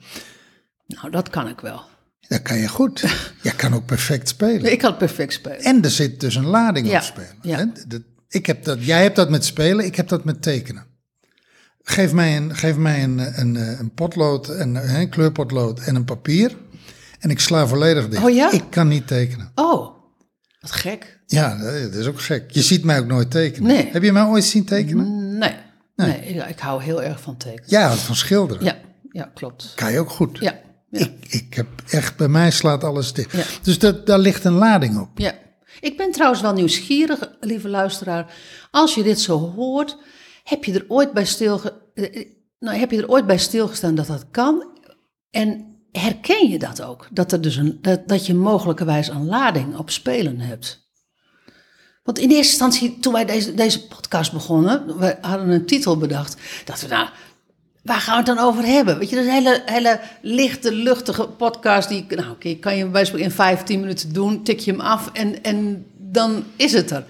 Nou, 0.87 1.11
dat 1.11 1.31
kan 1.31 1.49
ik 1.49 1.61
wel. 1.61 1.83
Dat 2.29 2.43
kan 2.43 2.57
je 2.59 2.69
goed. 2.69 3.01
Jij 3.43 3.53
kan 3.53 3.75
ook 3.75 3.87
perfect 3.87 4.29
spelen. 4.29 4.73
Ik 4.73 4.79
kan 4.79 4.97
perfect 4.97 5.33
spelen. 5.33 5.61
En 5.61 5.85
er 5.85 5.91
zit 5.91 6.21
dus 6.21 6.35
een 6.35 6.47
lading 6.47 6.89
Ja, 6.89 6.97
op 6.97 7.03
spelen. 7.03 7.35
ja. 7.43 7.73
ik 8.29 8.47
heb 8.47 8.65
dat, 8.65 8.85
jij 8.85 9.03
hebt 9.03 9.17
dat 9.17 9.31
met 9.31 9.45
spelen, 9.45 9.85
ik 9.85 9.97
heb 9.97 10.09
dat 10.09 10.25
met 10.25 10.43
tekenen. 10.43 10.87
Geef 11.83 12.13
mij 12.13 12.37
een, 12.37 12.57
geef 12.57 12.77
mij 12.77 13.03
een, 13.03 13.19
een, 13.19 13.55
een, 13.55 13.79
een 13.79 13.95
potlood, 13.95 14.49
een, 14.49 14.99
een 14.99 15.09
kleurpotlood 15.09 15.81
en 15.81 15.95
een 15.95 16.05
papier. 16.05 16.57
En 17.19 17.31
ik 17.31 17.41
sla 17.41 17.67
volledig 17.67 18.09
dicht. 18.09 18.23
Oh 18.25 18.31
ja? 18.35 18.51
Ik 18.53 18.65
kan 18.71 18.89
niet 18.89 19.07
tekenen. 19.07 19.53
Oh, 19.55 19.97
wat 20.61 20.71
gek. 20.71 21.21
Ja, 21.27 21.57
dat 21.83 21.95
is 21.95 22.07
ook 22.07 22.21
gek. 22.21 22.51
Je 22.51 22.63
ziet 22.63 22.85
mij 22.85 22.99
ook 22.99 23.07
nooit 23.07 23.31
tekenen. 23.31 23.69
Nee. 23.69 23.89
Heb 23.93 24.03
je 24.03 24.13
mij 24.13 24.23
ooit 24.25 24.45
zien 24.45 24.65
tekenen? 24.65 25.39
Nee, 25.39 25.55
nee, 26.07 26.21
ik, 26.21 26.45
ik 26.49 26.59
hou 26.59 26.83
heel 26.83 27.03
erg 27.03 27.21
van 27.21 27.37
tekenen. 27.37 27.83
Houdt 27.83 28.01
van 28.01 28.15
schilderen. 28.17 28.65
Ja, 28.65 28.77
ja, 29.13 29.31
klopt. 29.35 29.73
Kan 29.75 29.93
je 29.93 29.99
ook 29.99 30.11
goed. 30.11 30.39
Ja, 30.39 30.61
ja, 30.91 30.99
Ik, 30.99 31.13
ik 31.29 31.55
heb 31.55 31.67
echt, 31.91 32.17
bij 32.17 32.29
mij 32.29 32.51
slaat 32.51 32.85
alles 32.85 33.13
dicht. 33.13 33.33
Ja. 33.33 33.43
Dus 33.63 33.79
dat, 33.79 34.07
daar 34.07 34.19
ligt 34.19 34.45
een 34.45 34.53
lading 34.53 35.01
op. 35.01 35.09
ja. 35.19 35.33
Ik 35.81 35.97
ben 35.97 36.13
trouwens 36.13 36.41
wel 36.43 36.53
nieuwsgierig, 36.53 37.31
lieve 37.41 37.69
luisteraar. 37.69 38.35
Als 38.71 38.95
je 38.95 39.03
dit 39.03 39.21
zo 39.21 39.39
hoort, 39.39 39.97
heb 40.45 40.65
je 40.65 40.73
er 40.73 40.85
ooit 40.89 41.13
bij, 41.13 41.25
stilge, 41.25 41.83
eh, 41.95 42.17
eh, 42.17 42.27
nou, 42.59 42.77
heb 42.79 42.91
je 42.91 42.99
er 43.03 43.09
ooit 43.09 43.27
bij 43.27 43.39
stilgestaan 43.39 43.95
dat 43.95 44.07
dat 44.07 44.25
kan? 44.31 44.69
En 45.31 45.77
herken 45.93 46.49
je 46.49 46.59
dat 46.59 46.83
ook? 46.83 47.09
Dat, 47.11 47.33
er 47.33 47.41
dus 47.41 47.57
een, 47.57 47.79
dat, 47.83 48.09
dat 48.09 48.27
je 48.27 48.35
mogelijkerwijs 48.35 49.09
een 49.09 49.27
lading 49.27 49.77
op 49.77 49.91
spelen 49.91 50.41
hebt? 50.41 50.88
Want 52.09 52.21
in 52.21 52.31
eerste 52.31 52.53
instantie, 52.53 52.99
toen 53.01 53.13
wij 53.13 53.25
deze, 53.25 53.55
deze 53.55 53.87
podcast 53.87 54.33
begonnen, 54.33 54.99
we 54.99 55.17
hadden 55.21 55.49
een 55.49 55.67
titel 55.67 55.97
bedacht. 55.97 56.37
Dachten 56.65 56.89
we, 56.89 56.95
nou, 56.95 57.09
waar 57.83 58.01
gaan 58.01 58.25
we 58.25 58.31
het 58.31 58.37
dan 58.37 58.47
over 58.47 58.65
hebben? 58.65 58.99
Weet 58.99 59.11
je, 59.11 59.17
dat 59.17 59.25
een 59.25 59.31
hele, 59.31 59.63
hele 59.67 60.01
lichte, 60.23 60.73
luchtige 60.73 61.29
podcast. 61.29 61.89
Die, 61.89 62.07
nou, 62.09 62.31
oké, 62.31 62.55
kan 62.55 62.77
je 62.77 62.83
bij 62.83 62.93
wijze 62.93 63.11
van 63.11 63.21
in 63.21 63.31
vijf, 63.31 63.63
tien 63.63 63.81
minuten 63.81 64.13
doen, 64.13 64.43
tik 64.43 64.59
je 64.59 64.71
hem 64.71 64.81
af 64.81 65.11
en, 65.13 65.43
en 65.43 65.87
dan 65.97 66.45
is 66.57 66.73
het 66.73 66.91
er. 66.91 67.05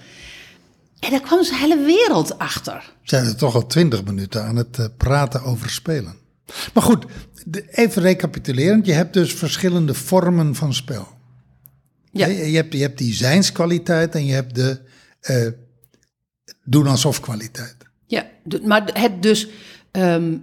En 0.99 1.11
daar 1.11 1.21
kwam 1.21 1.39
dus 1.39 1.49
een 1.49 1.57
hele 1.57 1.83
wereld 1.83 2.37
achter. 2.37 2.93
Zijn 3.03 3.25
er 3.25 3.35
toch 3.35 3.55
al 3.55 3.67
twintig 3.67 4.03
minuten 4.03 4.43
aan 4.43 4.55
het 4.55 4.79
eh, 4.79 4.85
praten 4.97 5.43
over 5.43 5.69
spelen. 5.69 6.15
Maar 6.73 6.83
goed, 6.83 7.05
even 7.69 8.01
recapitulerend. 8.01 8.85
Je 8.85 8.93
hebt 8.93 9.13
dus 9.13 9.33
verschillende 9.33 9.93
vormen 9.93 10.55
van 10.55 10.73
spel. 10.73 11.07
Ja. 12.11 12.27
Je, 12.27 12.51
je 12.51 12.55
hebt, 12.55 12.73
je 12.73 12.81
hebt 12.81 12.97
die 12.97 13.13
zijnskwaliteit 13.13 14.15
en 14.15 14.25
je 14.25 14.33
hebt 14.33 14.55
de 14.55 14.81
eh, 15.19 15.47
doen 16.63 16.87
alsof 16.87 17.19
kwaliteit. 17.19 17.75
Ja, 18.05 18.25
maar 18.63 18.89
het 18.93 19.21
dus, 19.21 19.47
ehm, 19.91 20.37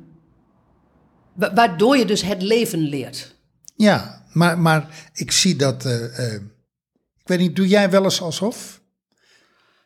wa- 1.34 1.54
waardoor 1.54 1.96
je 1.96 2.04
dus 2.04 2.22
het 2.22 2.42
leven 2.42 2.78
leert. 2.78 3.34
Ja, 3.76 4.24
maar, 4.32 4.58
maar 4.58 5.08
ik 5.12 5.30
zie 5.32 5.56
dat. 5.56 5.84
eh, 5.84 6.18
eh, 6.34 6.34
ik 7.20 7.28
weet 7.28 7.38
niet, 7.38 7.56
doe 7.56 7.68
jij 7.68 7.90
wel 7.90 8.04
eens 8.04 8.20
alsof? 8.22 8.80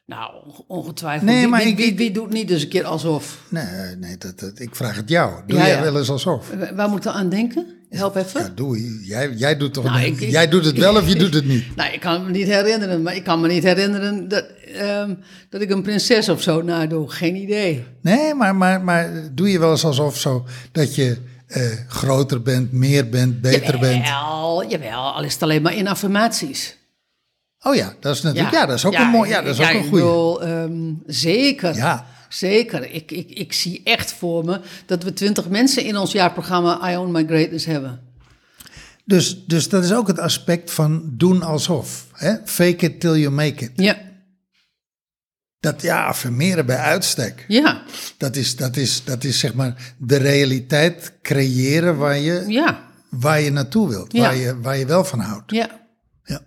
Nou, 0.06 0.44
onge- 0.46 0.64
ongetwijfeld. 0.66 1.30
Nee, 1.30 1.38
Wie- 1.40 1.48
maar 1.48 1.60
wie, 1.62 1.70
ik- 1.70 1.76
wie, 1.76 1.86
ik- 1.86 1.96
wie 1.98 2.10
doet 2.10 2.30
niet 2.32 2.50
eens 2.50 2.62
een 2.62 2.68
keer 2.68 2.84
alsof? 2.84 3.42
Nee, 3.50 3.96
nee 3.96 4.18
dat, 4.18 4.38
dat, 4.38 4.58
ik 4.58 4.76
vraag 4.76 4.96
het 4.96 5.08
jou. 5.08 5.42
Doe 5.46 5.58
Ja, 5.58 5.66
jij 5.66 5.76
ja. 5.76 5.82
wel 5.82 5.98
eens 5.98 6.10
alsof? 6.10 6.50
Wa- 6.50 6.74
Waar 6.74 6.88
moet 6.88 7.04
ik 7.04 7.10
aan 7.12 7.28
denken? 7.28 7.66
Help 7.90 8.16
even. 8.16 8.40
Ja, 8.40 8.50
doe 8.54 8.80
je. 8.82 9.04
Jij, 9.04 9.30
jij 9.32 9.56
doet 9.56 9.74
toch. 9.74 9.84
Nou, 9.84 10.00
ik- 10.00 10.20
jij 10.20 10.48
doet 10.48 10.64
het 10.64 10.78
wel 10.78 10.96
of 10.96 11.08
je 11.08 11.14
doet 11.24 11.34
het 11.34 11.44
niet? 11.44 11.76
Nou, 11.76 11.92
ik 11.92 12.00
kan 12.00 12.24
me 12.24 12.30
niet 12.30 12.46
herinneren, 12.46 13.02
maar 13.02 13.14
ik 13.16 13.24
kan 13.24 13.40
me 13.40 13.48
niet 13.48 13.62
herinneren 13.62 14.28
dat, 14.28 14.44
ehm, 14.74 15.14
dat 15.48 15.60
ik 15.60 15.70
een 15.70 15.82
prinses 15.82 16.28
of 16.28 16.42
zo 16.42 16.62
nadoe. 16.62 17.10
Geen 17.10 17.36
idee. 17.36 17.84
Nee, 18.02 18.34
maar, 18.34 18.54
maar, 18.54 18.80
maar 18.82 19.10
doe 19.32 19.50
je 19.50 19.58
wel 19.58 19.70
eens 19.70 19.84
alsof 19.84 20.18
zo 20.18 20.46
dat 20.72 20.94
je 20.94 21.16
eh, 21.46 21.62
groter 21.88 22.42
bent, 22.42 22.72
meer 22.72 23.08
bent, 23.08 23.40
beter 23.40 23.78
bent? 23.78 24.06
Jawel, 24.06 24.64
jawel, 24.68 25.12
al 25.14 25.22
is 25.24 25.32
het 25.32 25.42
alleen 25.42 25.62
maar 25.62 25.74
in 25.74 25.88
affirmaties. 25.88 26.76
Oh 27.62 27.74
ja, 27.74 27.94
dat 28.00 28.14
is 28.14 28.22
natuurlijk. 28.22 28.54
Ja, 28.54 28.66
dat 28.66 28.76
is 28.76 28.84
ook 28.84 28.94
een 28.94 29.08
mooi. 29.08 29.30
Ja, 29.30 29.42
dat 29.42 29.52
is 29.52 29.58
ja, 29.58 29.68
ook 29.68 29.74
een 29.74 29.82
ik 29.84 29.88
goede. 29.88 30.44
ehm, 30.44 30.92
zeker. 31.06 31.74
Ja. 31.76 32.06
Zeker. 32.34 32.90
Ik, 32.90 33.10
ik, 33.10 33.30
ik 33.30 33.52
zie 33.52 33.80
echt 33.84 34.12
voor 34.12 34.44
me 34.44 34.60
dat 34.86 35.02
we 35.02 35.12
twintig 35.12 35.48
mensen 35.48 35.84
in 35.84 35.96
ons 35.96 36.12
jaarprogramma 36.12 36.92
I 36.92 36.96
Own 36.96 37.10
My 37.12 37.24
Greatness 37.26 37.64
hebben. 37.64 38.00
Dus, 39.04 39.44
dus 39.46 39.68
dat 39.68 39.84
is 39.84 39.92
ook 39.92 40.06
het 40.06 40.18
aspect 40.18 40.70
van 40.70 41.02
doen 41.12 41.42
alsof. 41.42 42.06
Hè? 42.12 42.34
Fake 42.44 42.86
it 42.86 43.00
till 43.00 43.16
you 43.16 43.30
make 43.30 43.64
it. 43.64 43.70
Ja, 43.74 43.98
Dat 45.60 45.82
ja, 45.82 46.04
affirmeren 46.06 46.66
bij 46.66 46.76
uitstek. 46.76 47.44
ja, 47.48 47.82
Dat 48.18 48.36
is, 48.36 48.56
dat 48.56 48.76
is, 48.76 49.04
dat 49.04 49.24
is 49.24 49.38
zeg 49.38 49.54
maar 49.54 49.94
de 49.98 50.16
realiteit 50.16 51.12
creëren 51.22 51.96
waar 51.96 52.18
je, 52.18 52.44
ja, 52.46 52.88
waar 53.10 53.40
je 53.40 53.50
naartoe 53.50 53.88
wilt. 53.88 54.12
Ja. 54.12 54.20
Waar, 54.20 54.36
je, 54.36 54.60
waar 54.60 54.76
je 54.76 54.86
wel 54.86 55.04
van 55.04 55.18
houdt. 55.20 55.50
ja. 55.50 55.78
Ja. 56.24 56.40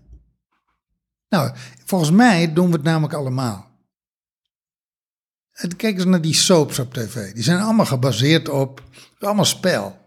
Nou, 1.30 1.52
volgens 1.86 2.12
mij 2.12 2.54
doen 2.54 2.68
we 2.68 2.74
het 2.74 2.84
namelijk 2.84 3.14
allemaal. 3.14 3.72
En 5.54 5.76
Kijk 5.76 5.96
eens 5.96 6.06
naar 6.06 6.22
die 6.22 6.34
soaps 6.34 6.80
op 6.80 6.94
tv. 6.94 7.34
Die 7.34 7.44
zijn 7.44 7.60
allemaal 7.60 7.86
gebaseerd 7.86 8.50
op 8.50 8.84
allemaal 9.20 9.46
spel. 9.46 10.02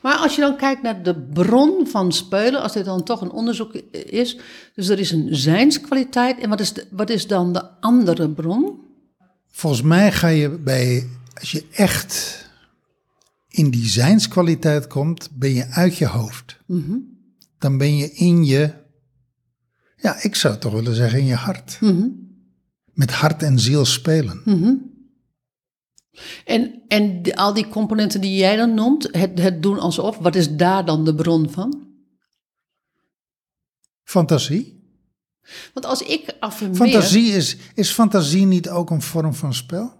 Maar 0.00 0.16
als 0.16 0.34
je 0.34 0.40
dan 0.40 0.56
kijkt 0.56 0.82
naar 0.82 1.02
de 1.02 1.14
bron 1.14 1.86
van 1.86 2.12
spelen, 2.12 2.62
als 2.62 2.72
dit 2.72 2.84
dan 2.84 3.02
toch 3.02 3.20
een 3.20 3.30
onderzoek 3.30 3.74
is, 3.92 4.38
dus 4.74 4.88
er 4.88 4.98
is 4.98 5.10
een 5.10 5.28
zijnskwaliteit. 5.30 6.38
En 6.38 6.48
wat 6.48 6.60
is, 6.60 6.72
de, 6.72 6.86
wat 6.90 7.10
is 7.10 7.26
dan 7.26 7.52
de 7.52 7.80
andere 7.80 8.30
bron? 8.30 8.80
Volgens 9.50 9.82
mij 9.82 10.12
ga 10.12 10.28
je 10.28 10.48
bij, 10.48 11.08
als 11.40 11.50
je 11.50 11.64
echt 11.72 12.42
in 13.48 13.70
die 13.70 13.86
zijnskwaliteit 13.86 14.86
komt, 14.86 15.28
ben 15.32 15.52
je 15.52 15.66
uit 15.66 15.96
je 15.96 16.06
hoofd. 16.06 16.58
Dan 17.58 17.78
ben 17.78 17.96
je 17.96 18.12
in 18.12 18.44
je, 18.44 18.72
ja, 19.96 20.22
ik 20.22 20.34
zou 20.34 20.58
toch 20.58 20.72
willen 20.72 20.94
zeggen 20.94 21.18
in 21.18 21.26
je 21.26 21.34
hart. 21.34 21.78
Met 22.94 23.10
hart 23.10 23.42
en 23.42 23.58
ziel 23.58 23.84
spelen. 23.84 24.42
En, 26.44 26.82
en 26.88 27.22
de- 27.22 27.36
al 27.36 27.54
die 27.54 27.68
componenten 27.68 28.20
die 28.20 28.36
jij 28.36 28.56
dan 28.56 28.74
noemt, 28.74 29.08
het, 29.12 29.38
het 29.38 29.62
doen 29.62 29.78
alsof, 29.78 30.18
wat 30.18 30.34
is 30.34 30.56
daar 30.56 30.84
dan 30.84 31.04
de 31.04 31.14
bron 31.14 31.50
van? 31.50 31.88
Fantasie. 34.04 34.82
Want 35.74 35.86
als 35.86 36.02
ik 36.02 36.36
affirmeer... 36.40 36.76
Fantasie 36.76 37.32
is, 37.32 37.56
is 37.74 37.90
fantasie 37.90 38.46
niet 38.46 38.68
ook 38.68 38.90
een 38.90 39.02
vorm 39.02 39.34
van 39.34 39.54
spel? 39.54 39.92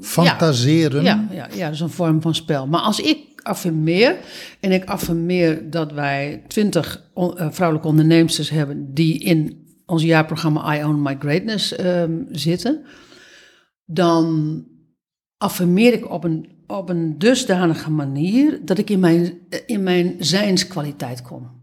Fantaseren. 0.00 1.02
Ja, 1.02 1.28
ja, 1.30 1.48
ja, 1.54 1.64
dat 1.64 1.74
is 1.74 1.80
een 1.80 1.90
vorm 1.90 2.22
van 2.22 2.34
spel. 2.34 2.66
Maar 2.66 2.80
als 2.80 3.00
ik 3.00 3.40
affirmeer, 3.42 4.18
en 4.60 4.72
ik 4.72 4.84
affirmeer 4.84 5.70
dat 5.70 5.92
wij 5.92 6.44
twintig 6.48 7.10
on- 7.14 7.38
eh, 7.38 7.50
vrouwelijke 7.50 7.88
onderneemsters 7.88 8.50
hebben 8.50 8.94
die 8.94 9.18
in 9.18 9.63
ons 9.86 10.02
jaarprogramma 10.02 10.76
I 10.76 10.84
Own 10.84 11.02
My 11.02 11.16
Greatness 11.18 11.76
ehm, 11.76 12.22
zitten, 12.30 12.84
dan 13.84 14.66
affirmeer 15.36 15.92
ik 15.92 16.10
op 16.10 16.24
een, 16.24 16.64
op 16.66 16.88
een 16.88 17.18
dusdanige 17.18 17.90
manier 17.90 18.64
dat 18.64 18.78
ik 18.78 18.90
in 18.90 19.00
mijn, 19.00 19.38
in 19.66 19.82
mijn 19.82 20.16
zijnskwaliteit 20.18 21.22
kom. 21.22 21.62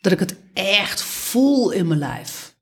Dat 0.00 0.12
ik 0.12 0.18
het 0.18 0.36
echt 0.52 1.02
voel 1.02 1.70
in 1.70 1.86
mijn 1.86 2.00
lijf. 2.00 2.56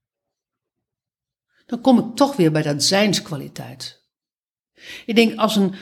Dan 1.66 1.80
kom 1.80 1.98
ik 1.98 2.14
toch 2.14 2.36
weer 2.36 2.52
bij 2.52 2.62
dat 2.62 2.82
zijnskwaliteit. 2.82 4.02
Ik 5.06 5.14
denk 5.14 5.38
als, 5.38 5.56
een, 5.56 5.74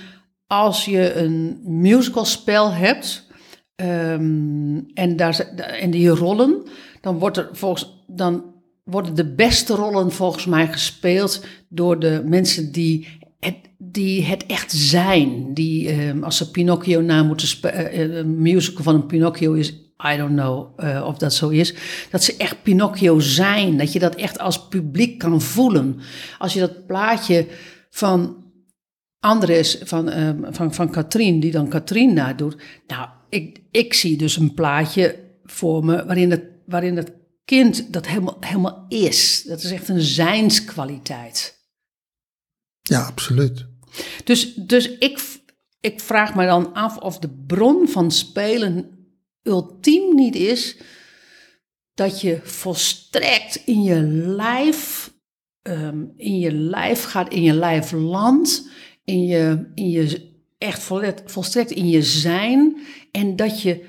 als 0.46 0.84
je 0.84 1.14
een 1.14 1.60
musicalspel 1.64 2.72
hebt 2.72 3.26
ehm, 3.74 4.80
en, 4.94 5.16
daar, 5.16 5.38
en 5.56 5.90
die 5.90 6.08
rollen, 6.08 6.66
dan, 7.00 7.18
wordt 7.18 7.36
er 7.36 7.48
volgens, 7.52 8.04
dan 8.06 8.51
worden 8.84 9.14
de 9.14 9.34
beste 9.34 9.74
rollen 9.74 10.12
volgens 10.12 10.46
mij 10.46 10.72
gespeeld 10.72 11.44
door 11.68 11.98
de 11.98 12.22
mensen 12.26 12.72
die 12.72 13.08
het, 13.40 13.56
die 13.78 14.24
het 14.24 14.46
echt 14.46 14.72
zijn. 14.72 15.54
Die 15.54 15.88
ehm, 15.88 16.22
als 16.22 16.36
ze 16.36 16.50
Pinocchio 16.50 17.00
na 17.00 17.22
moeten 17.22 17.46
spelen, 17.46 18.16
een 18.16 18.42
musical 18.42 18.82
van 18.82 18.94
een 18.94 19.06
Pinocchio 19.06 19.52
is, 19.52 19.70
I 20.12 20.16
don't 20.16 20.36
know 20.36 20.80
eh, 20.80 21.04
of 21.06 21.18
dat 21.18 21.34
zo 21.34 21.48
is, 21.48 21.74
dat 22.10 22.22
ze 22.22 22.36
echt 22.36 22.62
Pinocchio 22.62 23.18
zijn. 23.18 23.76
Dat 23.76 23.92
je 23.92 23.98
dat 23.98 24.14
echt 24.14 24.38
als 24.38 24.68
publiek 24.68 25.18
kan 25.18 25.40
voelen. 25.40 26.00
Als 26.38 26.52
je 26.52 26.60
dat 26.60 26.86
plaatje 26.86 27.46
van 27.90 28.36
Andres 29.20 29.78
van, 29.82 30.08
ehm, 30.08 30.52
van, 30.52 30.74
van 30.74 30.90
Katrien, 30.90 31.40
die 31.40 31.52
dan 31.52 31.68
Katrien 31.68 32.14
nadoet. 32.14 32.56
Nou, 32.86 33.08
ik, 33.28 33.60
ik 33.70 33.94
zie 33.94 34.16
dus 34.16 34.36
een 34.36 34.54
plaatje 34.54 35.18
voor 35.44 35.84
me 35.84 36.04
waarin 36.04 36.30
het, 36.30 36.44
waarin 36.66 36.96
het 36.96 37.12
kind 37.44 37.92
dat 37.92 38.06
helemaal, 38.06 38.36
helemaal 38.40 38.84
is. 38.88 39.42
Dat 39.42 39.62
is 39.62 39.70
echt 39.70 39.88
een 39.88 40.00
zijnskwaliteit. 40.00 41.60
Ja, 42.82 43.04
absoluut. 43.04 43.66
Dus, 44.24 44.54
dus 44.54 44.88
ik, 44.98 45.40
ik 45.80 46.00
vraag 46.00 46.34
me 46.34 46.46
dan 46.46 46.74
af 46.74 46.96
of 46.96 47.18
de 47.18 47.30
bron 47.46 47.88
van 47.88 48.10
spelen 48.10 48.90
ultiem 49.42 50.14
niet 50.14 50.34
is 50.34 50.76
dat 51.94 52.20
je 52.20 52.40
volstrekt 52.42 53.62
in 53.64 53.82
je 53.82 54.02
lijf, 54.36 55.12
ehm, 55.62 56.04
in 56.16 56.38
je 56.38 56.52
lijf 56.52 57.04
gaat, 57.04 57.32
in 57.32 57.42
je 57.42 57.52
lijf 57.52 57.92
landt, 57.92 58.68
in 59.04 59.26
je, 59.26 59.70
in 59.74 59.90
je 59.90 60.30
echt 60.58 60.82
volstrekt 61.24 61.70
in 61.70 61.88
je 61.88 62.02
zijn 62.02 62.76
en 63.10 63.36
dat 63.36 63.62
je 63.62 63.84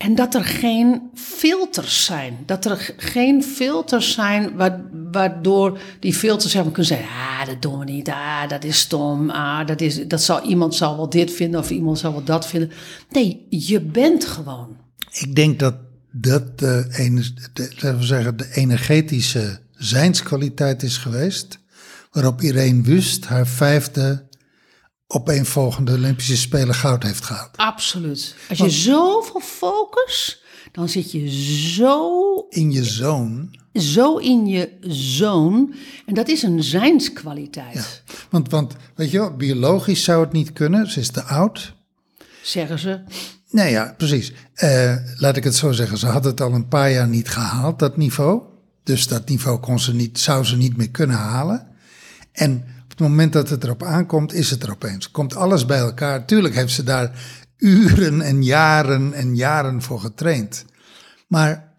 en 0.00 0.14
dat 0.14 0.34
er 0.34 0.44
geen 0.44 1.10
filters 1.14 2.04
zijn. 2.04 2.38
Dat 2.46 2.64
er 2.64 2.94
geen 2.96 3.42
filters 3.44 4.12
zijn 4.12 4.56
wa- 4.56 4.84
waardoor 5.12 5.78
die 5.98 6.14
filters 6.14 6.52
hebben 6.52 6.72
kunnen 6.72 6.90
zeggen... 6.96 7.08
ah, 7.08 7.46
dat 7.46 7.62
doen 7.62 7.78
we 7.78 7.84
niet, 7.84 8.08
ah, 8.08 8.48
dat 8.48 8.64
is 8.64 8.78
stom, 8.78 9.30
ah, 9.30 9.66
dat, 9.66 9.80
is, 9.80 10.08
dat 10.08 10.22
zal, 10.22 10.42
iemand 10.42 10.74
zal 10.74 10.96
wel 10.96 11.08
dit 11.08 11.32
vinden 11.32 11.60
of 11.60 11.70
iemand 11.70 11.98
zal 11.98 12.12
wel 12.12 12.24
dat 12.24 12.46
vinden. 12.46 12.70
Nee, 13.10 13.46
je 13.48 13.80
bent 13.80 14.24
gewoon. 14.24 14.76
Ik 15.12 15.34
denk 15.34 15.58
dat 15.58 15.74
dat 16.12 16.58
de, 16.58 16.86
de, 17.52 17.68
laten 17.74 17.98
we 17.98 18.04
zeggen, 18.04 18.36
de 18.36 18.48
energetische 18.54 19.58
zijnskwaliteit 19.72 20.82
is 20.82 20.96
geweest. 20.96 21.58
Waarop 22.12 22.40
Irene 22.42 22.82
Wust 22.82 23.24
haar 23.26 23.46
vijfde 23.46 24.28
opeenvolgende 25.12 25.92
Olympische 25.92 26.36
Spelen 26.36 26.74
goud 26.74 27.02
heeft 27.02 27.24
gehaald. 27.24 27.56
Absoluut. 27.56 28.34
Als 28.48 28.58
je 28.58 28.70
zoveel 28.70 29.40
focus, 29.40 30.42
dan 30.72 30.88
zit 30.88 31.12
je 31.12 31.28
zo, 31.74 32.20
In 32.48 32.72
je 32.72 32.84
zoon. 32.84 33.56
zo 33.74 34.16
in 34.16 34.46
je 34.46 34.76
zone. 34.88 35.68
En 36.06 36.14
dat 36.14 36.28
is 36.28 36.42
een 36.42 36.62
zijnskwaliteit, 36.62 38.02
Want, 38.30 38.50
want 38.50 38.74
weet 38.94 39.10
je 39.10 39.18
wel, 39.18 39.36
biologisch 39.36 40.04
zou 40.04 40.24
het 40.24 40.32
niet 40.32 40.52
kunnen. 40.52 40.90
Ze 40.90 41.00
is 41.00 41.10
te 41.10 41.22
oud. 41.22 41.74
zeggen 42.42 42.78
ze. 42.78 43.00
Nee, 43.50 43.70
ja, 43.70 43.94
precies. 43.98 44.32
Eh, 44.54 44.96
laat 45.16 45.36
ik 45.36 45.44
het 45.44 45.56
zo 45.56 45.72
zeggen. 45.72 45.98
Ze 45.98 46.06
had 46.06 46.24
het 46.24 46.40
al 46.40 46.52
een 46.52 46.68
paar 46.68 46.90
jaar 46.92 47.08
niet 47.08 47.28
gehaald, 47.28 47.78
dat 47.78 47.96
niveau. 47.96 48.42
Dus 48.84 49.06
dat 49.08 49.28
niveau 49.28 49.58
kon 49.58 49.80
ze 49.80 49.94
niet, 49.94 50.18
zou 50.18 50.44
ze 50.44 50.56
niet 50.56 50.76
meer 50.76 50.90
kunnen 50.90 51.16
halen. 51.16 51.66
En 52.32 52.52
op 52.54 52.79
het 53.00 53.08
moment 53.08 53.32
dat 53.32 53.48
het 53.48 53.64
erop 53.64 53.82
aankomt, 53.82 54.32
is 54.32 54.50
het 54.50 54.62
er 54.62 54.70
opeens. 54.70 55.10
Komt 55.10 55.36
alles 55.36 55.66
bij 55.66 55.78
elkaar. 55.78 56.26
Tuurlijk 56.26 56.54
heeft 56.54 56.72
ze 56.72 56.82
daar 56.82 57.10
uren 57.56 58.20
en 58.20 58.42
jaren 58.42 59.12
en 59.12 59.36
jaren 59.36 59.82
voor 59.82 60.00
getraind. 60.00 60.64
Maar 61.28 61.72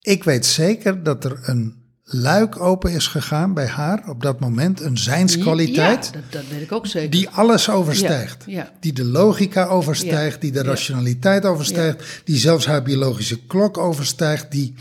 ik 0.00 0.24
weet 0.24 0.46
zeker 0.46 1.02
dat 1.02 1.24
er 1.24 1.38
een 1.42 1.84
luik 2.02 2.60
open 2.60 2.92
is 2.92 3.06
gegaan 3.06 3.54
bij 3.54 3.66
haar 3.66 4.08
op 4.08 4.22
dat 4.22 4.40
moment. 4.40 4.80
Een 4.80 4.98
zijnskwaliteit. 4.98 6.04
Ja, 6.04 6.12
dat, 6.12 6.32
dat 6.32 6.48
weet 6.50 6.62
ik 6.62 6.72
ook 6.72 6.86
zeker. 6.86 7.10
Die 7.10 7.28
alles 7.28 7.70
overstijgt. 7.70 8.44
Ja, 8.46 8.52
ja. 8.52 8.72
Die 8.80 8.92
de 8.92 9.04
logica 9.04 9.64
overstijgt, 9.64 10.40
die 10.40 10.52
de 10.52 10.62
rationaliteit 10.62 11.44
overstijgt, 11.44 12.22
die 12.24 12.36
zelfs 12.36 12.66
haar 12.66 12.82
biologische 12.82 13.46
klok 13.46 13.78
overstijgt, 13.78 14.50
die 14.50 14.74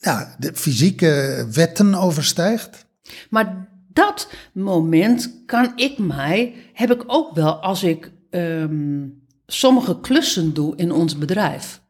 nou, 0.00 0.26
de 0.38 0.50
fysieke 0.54 1.46
wetten 1.52 1.94
overstijgt. 1.94 2.86
Maar 3.30 3.68
dat 3.92 4.32
moment 4.52 5.42
kan 5.46 5.72
ik 5.76 5.98
mij, 5.98 6.54
heb 6.72 6.92
ik 6.92 7.02
ook 7.06 7.34
wel 7.34 7.52
als 7.52 7.82
ik 7.82 8.12
ehm, 8.30 9.08
sommige 9.46 10.00
klussen 10.00 10.54
doe 10.54 10.76
in 10.76 10.92
ons 10.92 11.18
bedrijf. 11.18 11.82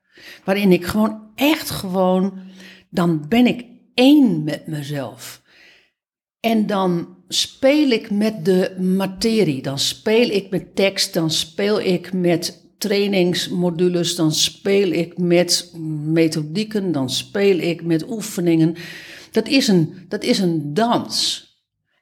Waarin 0.44 0.72
ik 0.72 0.86
gewoon 0.86 1.30
echt 1.34 1.70
gewoon, 1.70 2.38
dan 2.90 3.28
ben 3.28 3.46
ik 3.46 3.64
één 3.94 4.44
met 4.44 4.66
mezelf. 4.66 5.42
En 6.40 6.66
dan 6.66 7.16
speel 7.28 7.90
ik 7.90 8.10
met 8.10 8.44
de 8.44 8.76
materie, 8.80 9.62
dan 9.62 9.78
speel 9.78 10.28
ik 10.28 10.50
met 10.50 10.76
tekst, 10.76 11.14
dan 11.14 11.30
speel 11.30 11.80
ik 11.80 12.12
met 12.12 12.68
trainingsmodules, 12.78 14.16
dan 14.16 14.32
speel 14.32 14.90
ik 14.90 15.18
met 15.18 15.72
methodieken, 16.04 16.92
dan 16.92 17.10
speel 17.10 17.58
ik 17.58 17.82
met 17.82 18.10
oefeningen. 18.10 18.74
Dat 19.30 19.48
is 19.48 19.68
een, 19.68 19.94
dat 20.08 20.22
is 20.22 20.38
een 20.38 20.74
dans. 20.74 21.48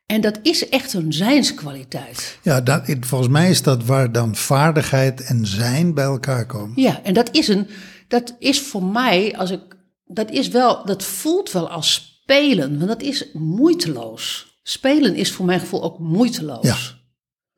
En 0.09 0.21
dat 0.21 0.39
is 0.43 0.69
echt 0.69 0.93
een 0.93 1.13
zijnskwaliteit. 1.13 2.39
Ja, 2.43 2.61
dat, 2.61 2.83
volgens 3.01 3.31
mij 3.31 3.51
is 3.51 3.63
dat 3.63 3.85
waar 3.85 4.13
dan 4.13 4.37
vaardigheid 4.37 5.21
en 5.21 5.47
zijn 5.47 5.95
bij 5.95 6.05
elkaar 6.05 6.47
komen. 6.47 6.83
Ja, 6.83 7.03
en 7.03 7.15
dat 7.15 7.35
is 7.35 7.49
een, 7.49 7.67
dat 8.07 8.37
is 8.39 8.61
voor 8.61 8.85
mij, 8.85 9.37
als 9.37 9.51
ik, 9.51 9.61
dat 10.05 10.31
is 10.31 10.49
wel, 10.49 10.85
dat 10.85 11.05
voelt 11.05 11.53
wel 11.53 11.71
als 11.71 12.21
spelen, 12.23 12.77
want 12.79 12.89
dat 12.89 13.03
is 13.03 13.29
moeiteloos. 13.33 14.57
Spelen 14.63 15.15
is 15.15 15.33
voor 15.33 15.47
mijn 15.47 15.61
gevoel 15.61 15.83
ook 15.83 15.99
moeiteloos. 15.99 16.65
Ja. 16.65 16.77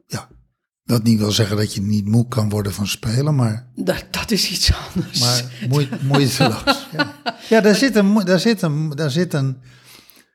Ja. 0.06 0.28
Dat 0.84 1.02
niet 1.02 1.18
wil 1.18 1.32
zeggen 1.32 1.56
dat 1.56 1.74
je 1.74 1.80
niet 1.80 2.06
moe 2.06 2.28
kan 2.28 2.48
worden 2.48 2.72
van 2.72 2.86
spelen, 2.86 3.34
maar, 3.34 3.70
Dat, 3.74 4.04
dat 4.10 4.30
is 4.30 4.50
iets 4.50 4.72
anders. 4.72 5.20
maar 5.20 5.44
moe, 5.70 5.88
moeiteloos. 6.02 6.86
Ja, 6.92 7.14
ja 7.48 7.60
daar, 7.60 7.74
zit 7.74 7.96
een, 7.96 8.14
daar, 8.24 8.40
zit 8.40 8.62
een, 8.62 8.88
daar 8.88 9.10
zit 9.10 9.34
een 9.34 9.62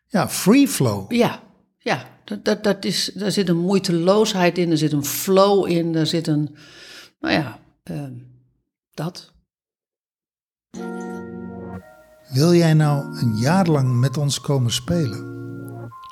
ja, 0.07 0.29
free 0.29 0.67
flow. 0.67 1.11
Ja, 1.11 1.43
ja 1.85 2.05
dat, 2.23 2.45
dat, 2.45 2.63
dat 2.63 2.85
is, 2.85 3.11
daar 3.13 3.31
zit 3.31 3.49
een 3.49 3.57
moeiteloosheid 3.57 4.57
in, 4.57 4.71
er 4.71 4.77
zit 4.77 4.91
een 4.91 5.05
flow 5.05 5.69
in, 5.69 5.95
er 5.95 6.07
zit 6.07 6.27
een, 6.27 6.55
nou 7.19 7.33
ja, 7.33 7.59
ehm, 7.83 8.13
dat. 8.93 9.33
Wil 12.29 12.53
jij 12.53 12.73
nou 12.73 13.17
een 13.19 13.37
jaar 13.37 13.67
lang 13.67 13.99
met 13.99 14.17
ons 14.17 14.41
komen 14.41 14.71
spelen? 14.71 15.33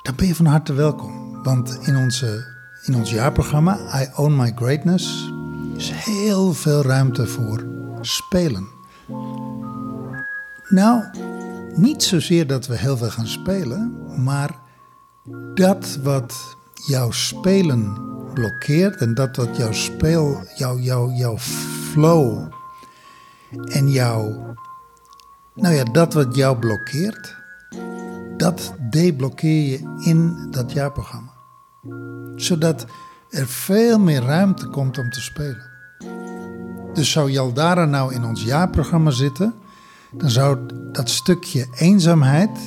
Dan 0.02 0.14
ben 0.16 0.26
je 0.26 0.34
van 0.34 0.46
harte 0.46 0.72
welkom. 0.72 1.42
Want 1.42 1.78
in, 1.86 1.96
onze, 1.96 2.44
in 2.84 2.94
ons 2.94 3.10
jaarprogramma 3.10 4.02
I 4.02 4.08
Own 4.16 4.36
My 4.36 4.52
Greatness 4.54 5.30
is 5.76 5.90
heel 5.90 6.52
veel 6.52 6.82
ruimte 6.82 7.26
voor 7.26 7.64
spelen. 8.00 8.68
Nou, 10.68 11.04
niet 11.74 12.02
zozeer 12.02 12.46
dat 12.46 12.66
we 12.66 12.76
heel 12.76 12.96
veel 12.96 13.10
gaan 13.10 13.26
spelen, 13.26 13.96
maar 14.24 14.62
dat 15.54 15.98
wat 16.02 16.56
jouw 16.86 17.10
spelen 17.10 17.98
blokkeert 18.34 19.00
en 19.00 19.14
dat 19.14 19.36
wat 19.36 19.56
jouw 19.56 19.72
speel, 19.72 20.42
jouw, 20.56 20.78
jouw, 20.78 21.10
jouw 21.10 21.38
flow 21.38 22.52
en 23.64 23.90
jouw 23.90 24.54
nou 25.54 25.74
ja, 25.74 25.84
dat 25.84 26.14
wat 26.14 26.34
jou 26.34 26.58
blokkeert, 26.58 27.36
dat 28.36 28.74
deblokkeer 28.90 29.70
je 29.70 30.00
in 30.04 30.50
dat 30.50 30.72
jaarprogramma. 30.72 31.32
Zodat 32.36 32.86
er 33.30 33.46
veel 33.46 33.98
meer 33.98 34.22
ruimte 34.22 34.66
komt 34.66 34.98
om 34.98 35.10
te 35.10 35.20
spelen. 35.20 35.72
Dus 36.94 37.10
zou 37.10 37.30
Jaldara 37.30 37.84
nou 37.84 38.14
in 38.14 38.24
ons 38.24 38.42
jaarprogramma 38.42 39.10
zitten, 39.10 39.54
dan 40.10 40.30
zou 40.30 40.58
dat 40.92 41.10
stukje 41.10 41.66
eenzaamheid, 41.74 42.58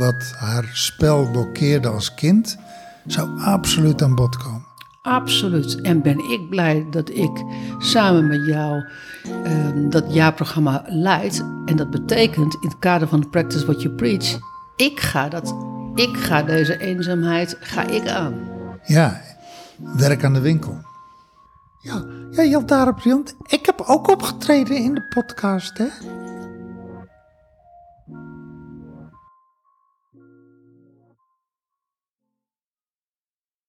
wat 0.00 0.34
haar 0.36 0.70
spel 0.72 1.30
blokkeerde 1.30 1.88
als 1.88 2.14
kind, 2.14 2.58
zou 3.06 3.40
absoluut 3.40 4.02
aan 4.02 4.14
bod 4.14 4.36
komen. 4.36 4.64
Absoluut. 5.02 5.80
En 5.80 6.02
ben 6.02 6.18
ik 6.18 6.48
blij 6.48 6.86
dat 6.90 7.10
ik 7.10 7.44
samen 7.78 8.26
met 8.26 8.46
jou 8.46 8.84
ehm, 9.44 9.88
dat 9.88 10.14
jaarprogramma 10.14 10.84
leid. 10.86 11.44
En 11.64 11.76
dat 11.76 11.90
betekent 11.90 12.54
in 12.54 12.68
het 12.68 12.78
kader 12.78 13.08
van 13.08 13.30
Practice 13.30 13.64
What 13.66 13.82
You 13.82 13.94
Preach, 13.94 14.38
ik 14.76 15.00
ga, 15.00 15.28
dat, 15.28 15.54
ik 15.94 16.16
ga 16.16 16.42
deze 16.42 16.78
eenzaamheid 16.78 17.56
ga 17.60 17.86
ik 17.86 18.08
aan. 18.08 18.34
Ja, 18.84 19.20
werk 19.96 20.24
aan 20.24 20.34
de 20.34 20.40
winkel. 20.40 20.78
Ja, 21.78 22.04
ja 22.30 22.42
Jaldara 22.42 22.92
Briant, 22.92 23.34
ik 23.46 23.66
heb 23.66 23.80
ook 23.80 24.08
opgetreden 24.08 24.76
in 24.76 24.94
de 24.94 25.02
podcast, 25.02 25.78
hè? 25.78 25.86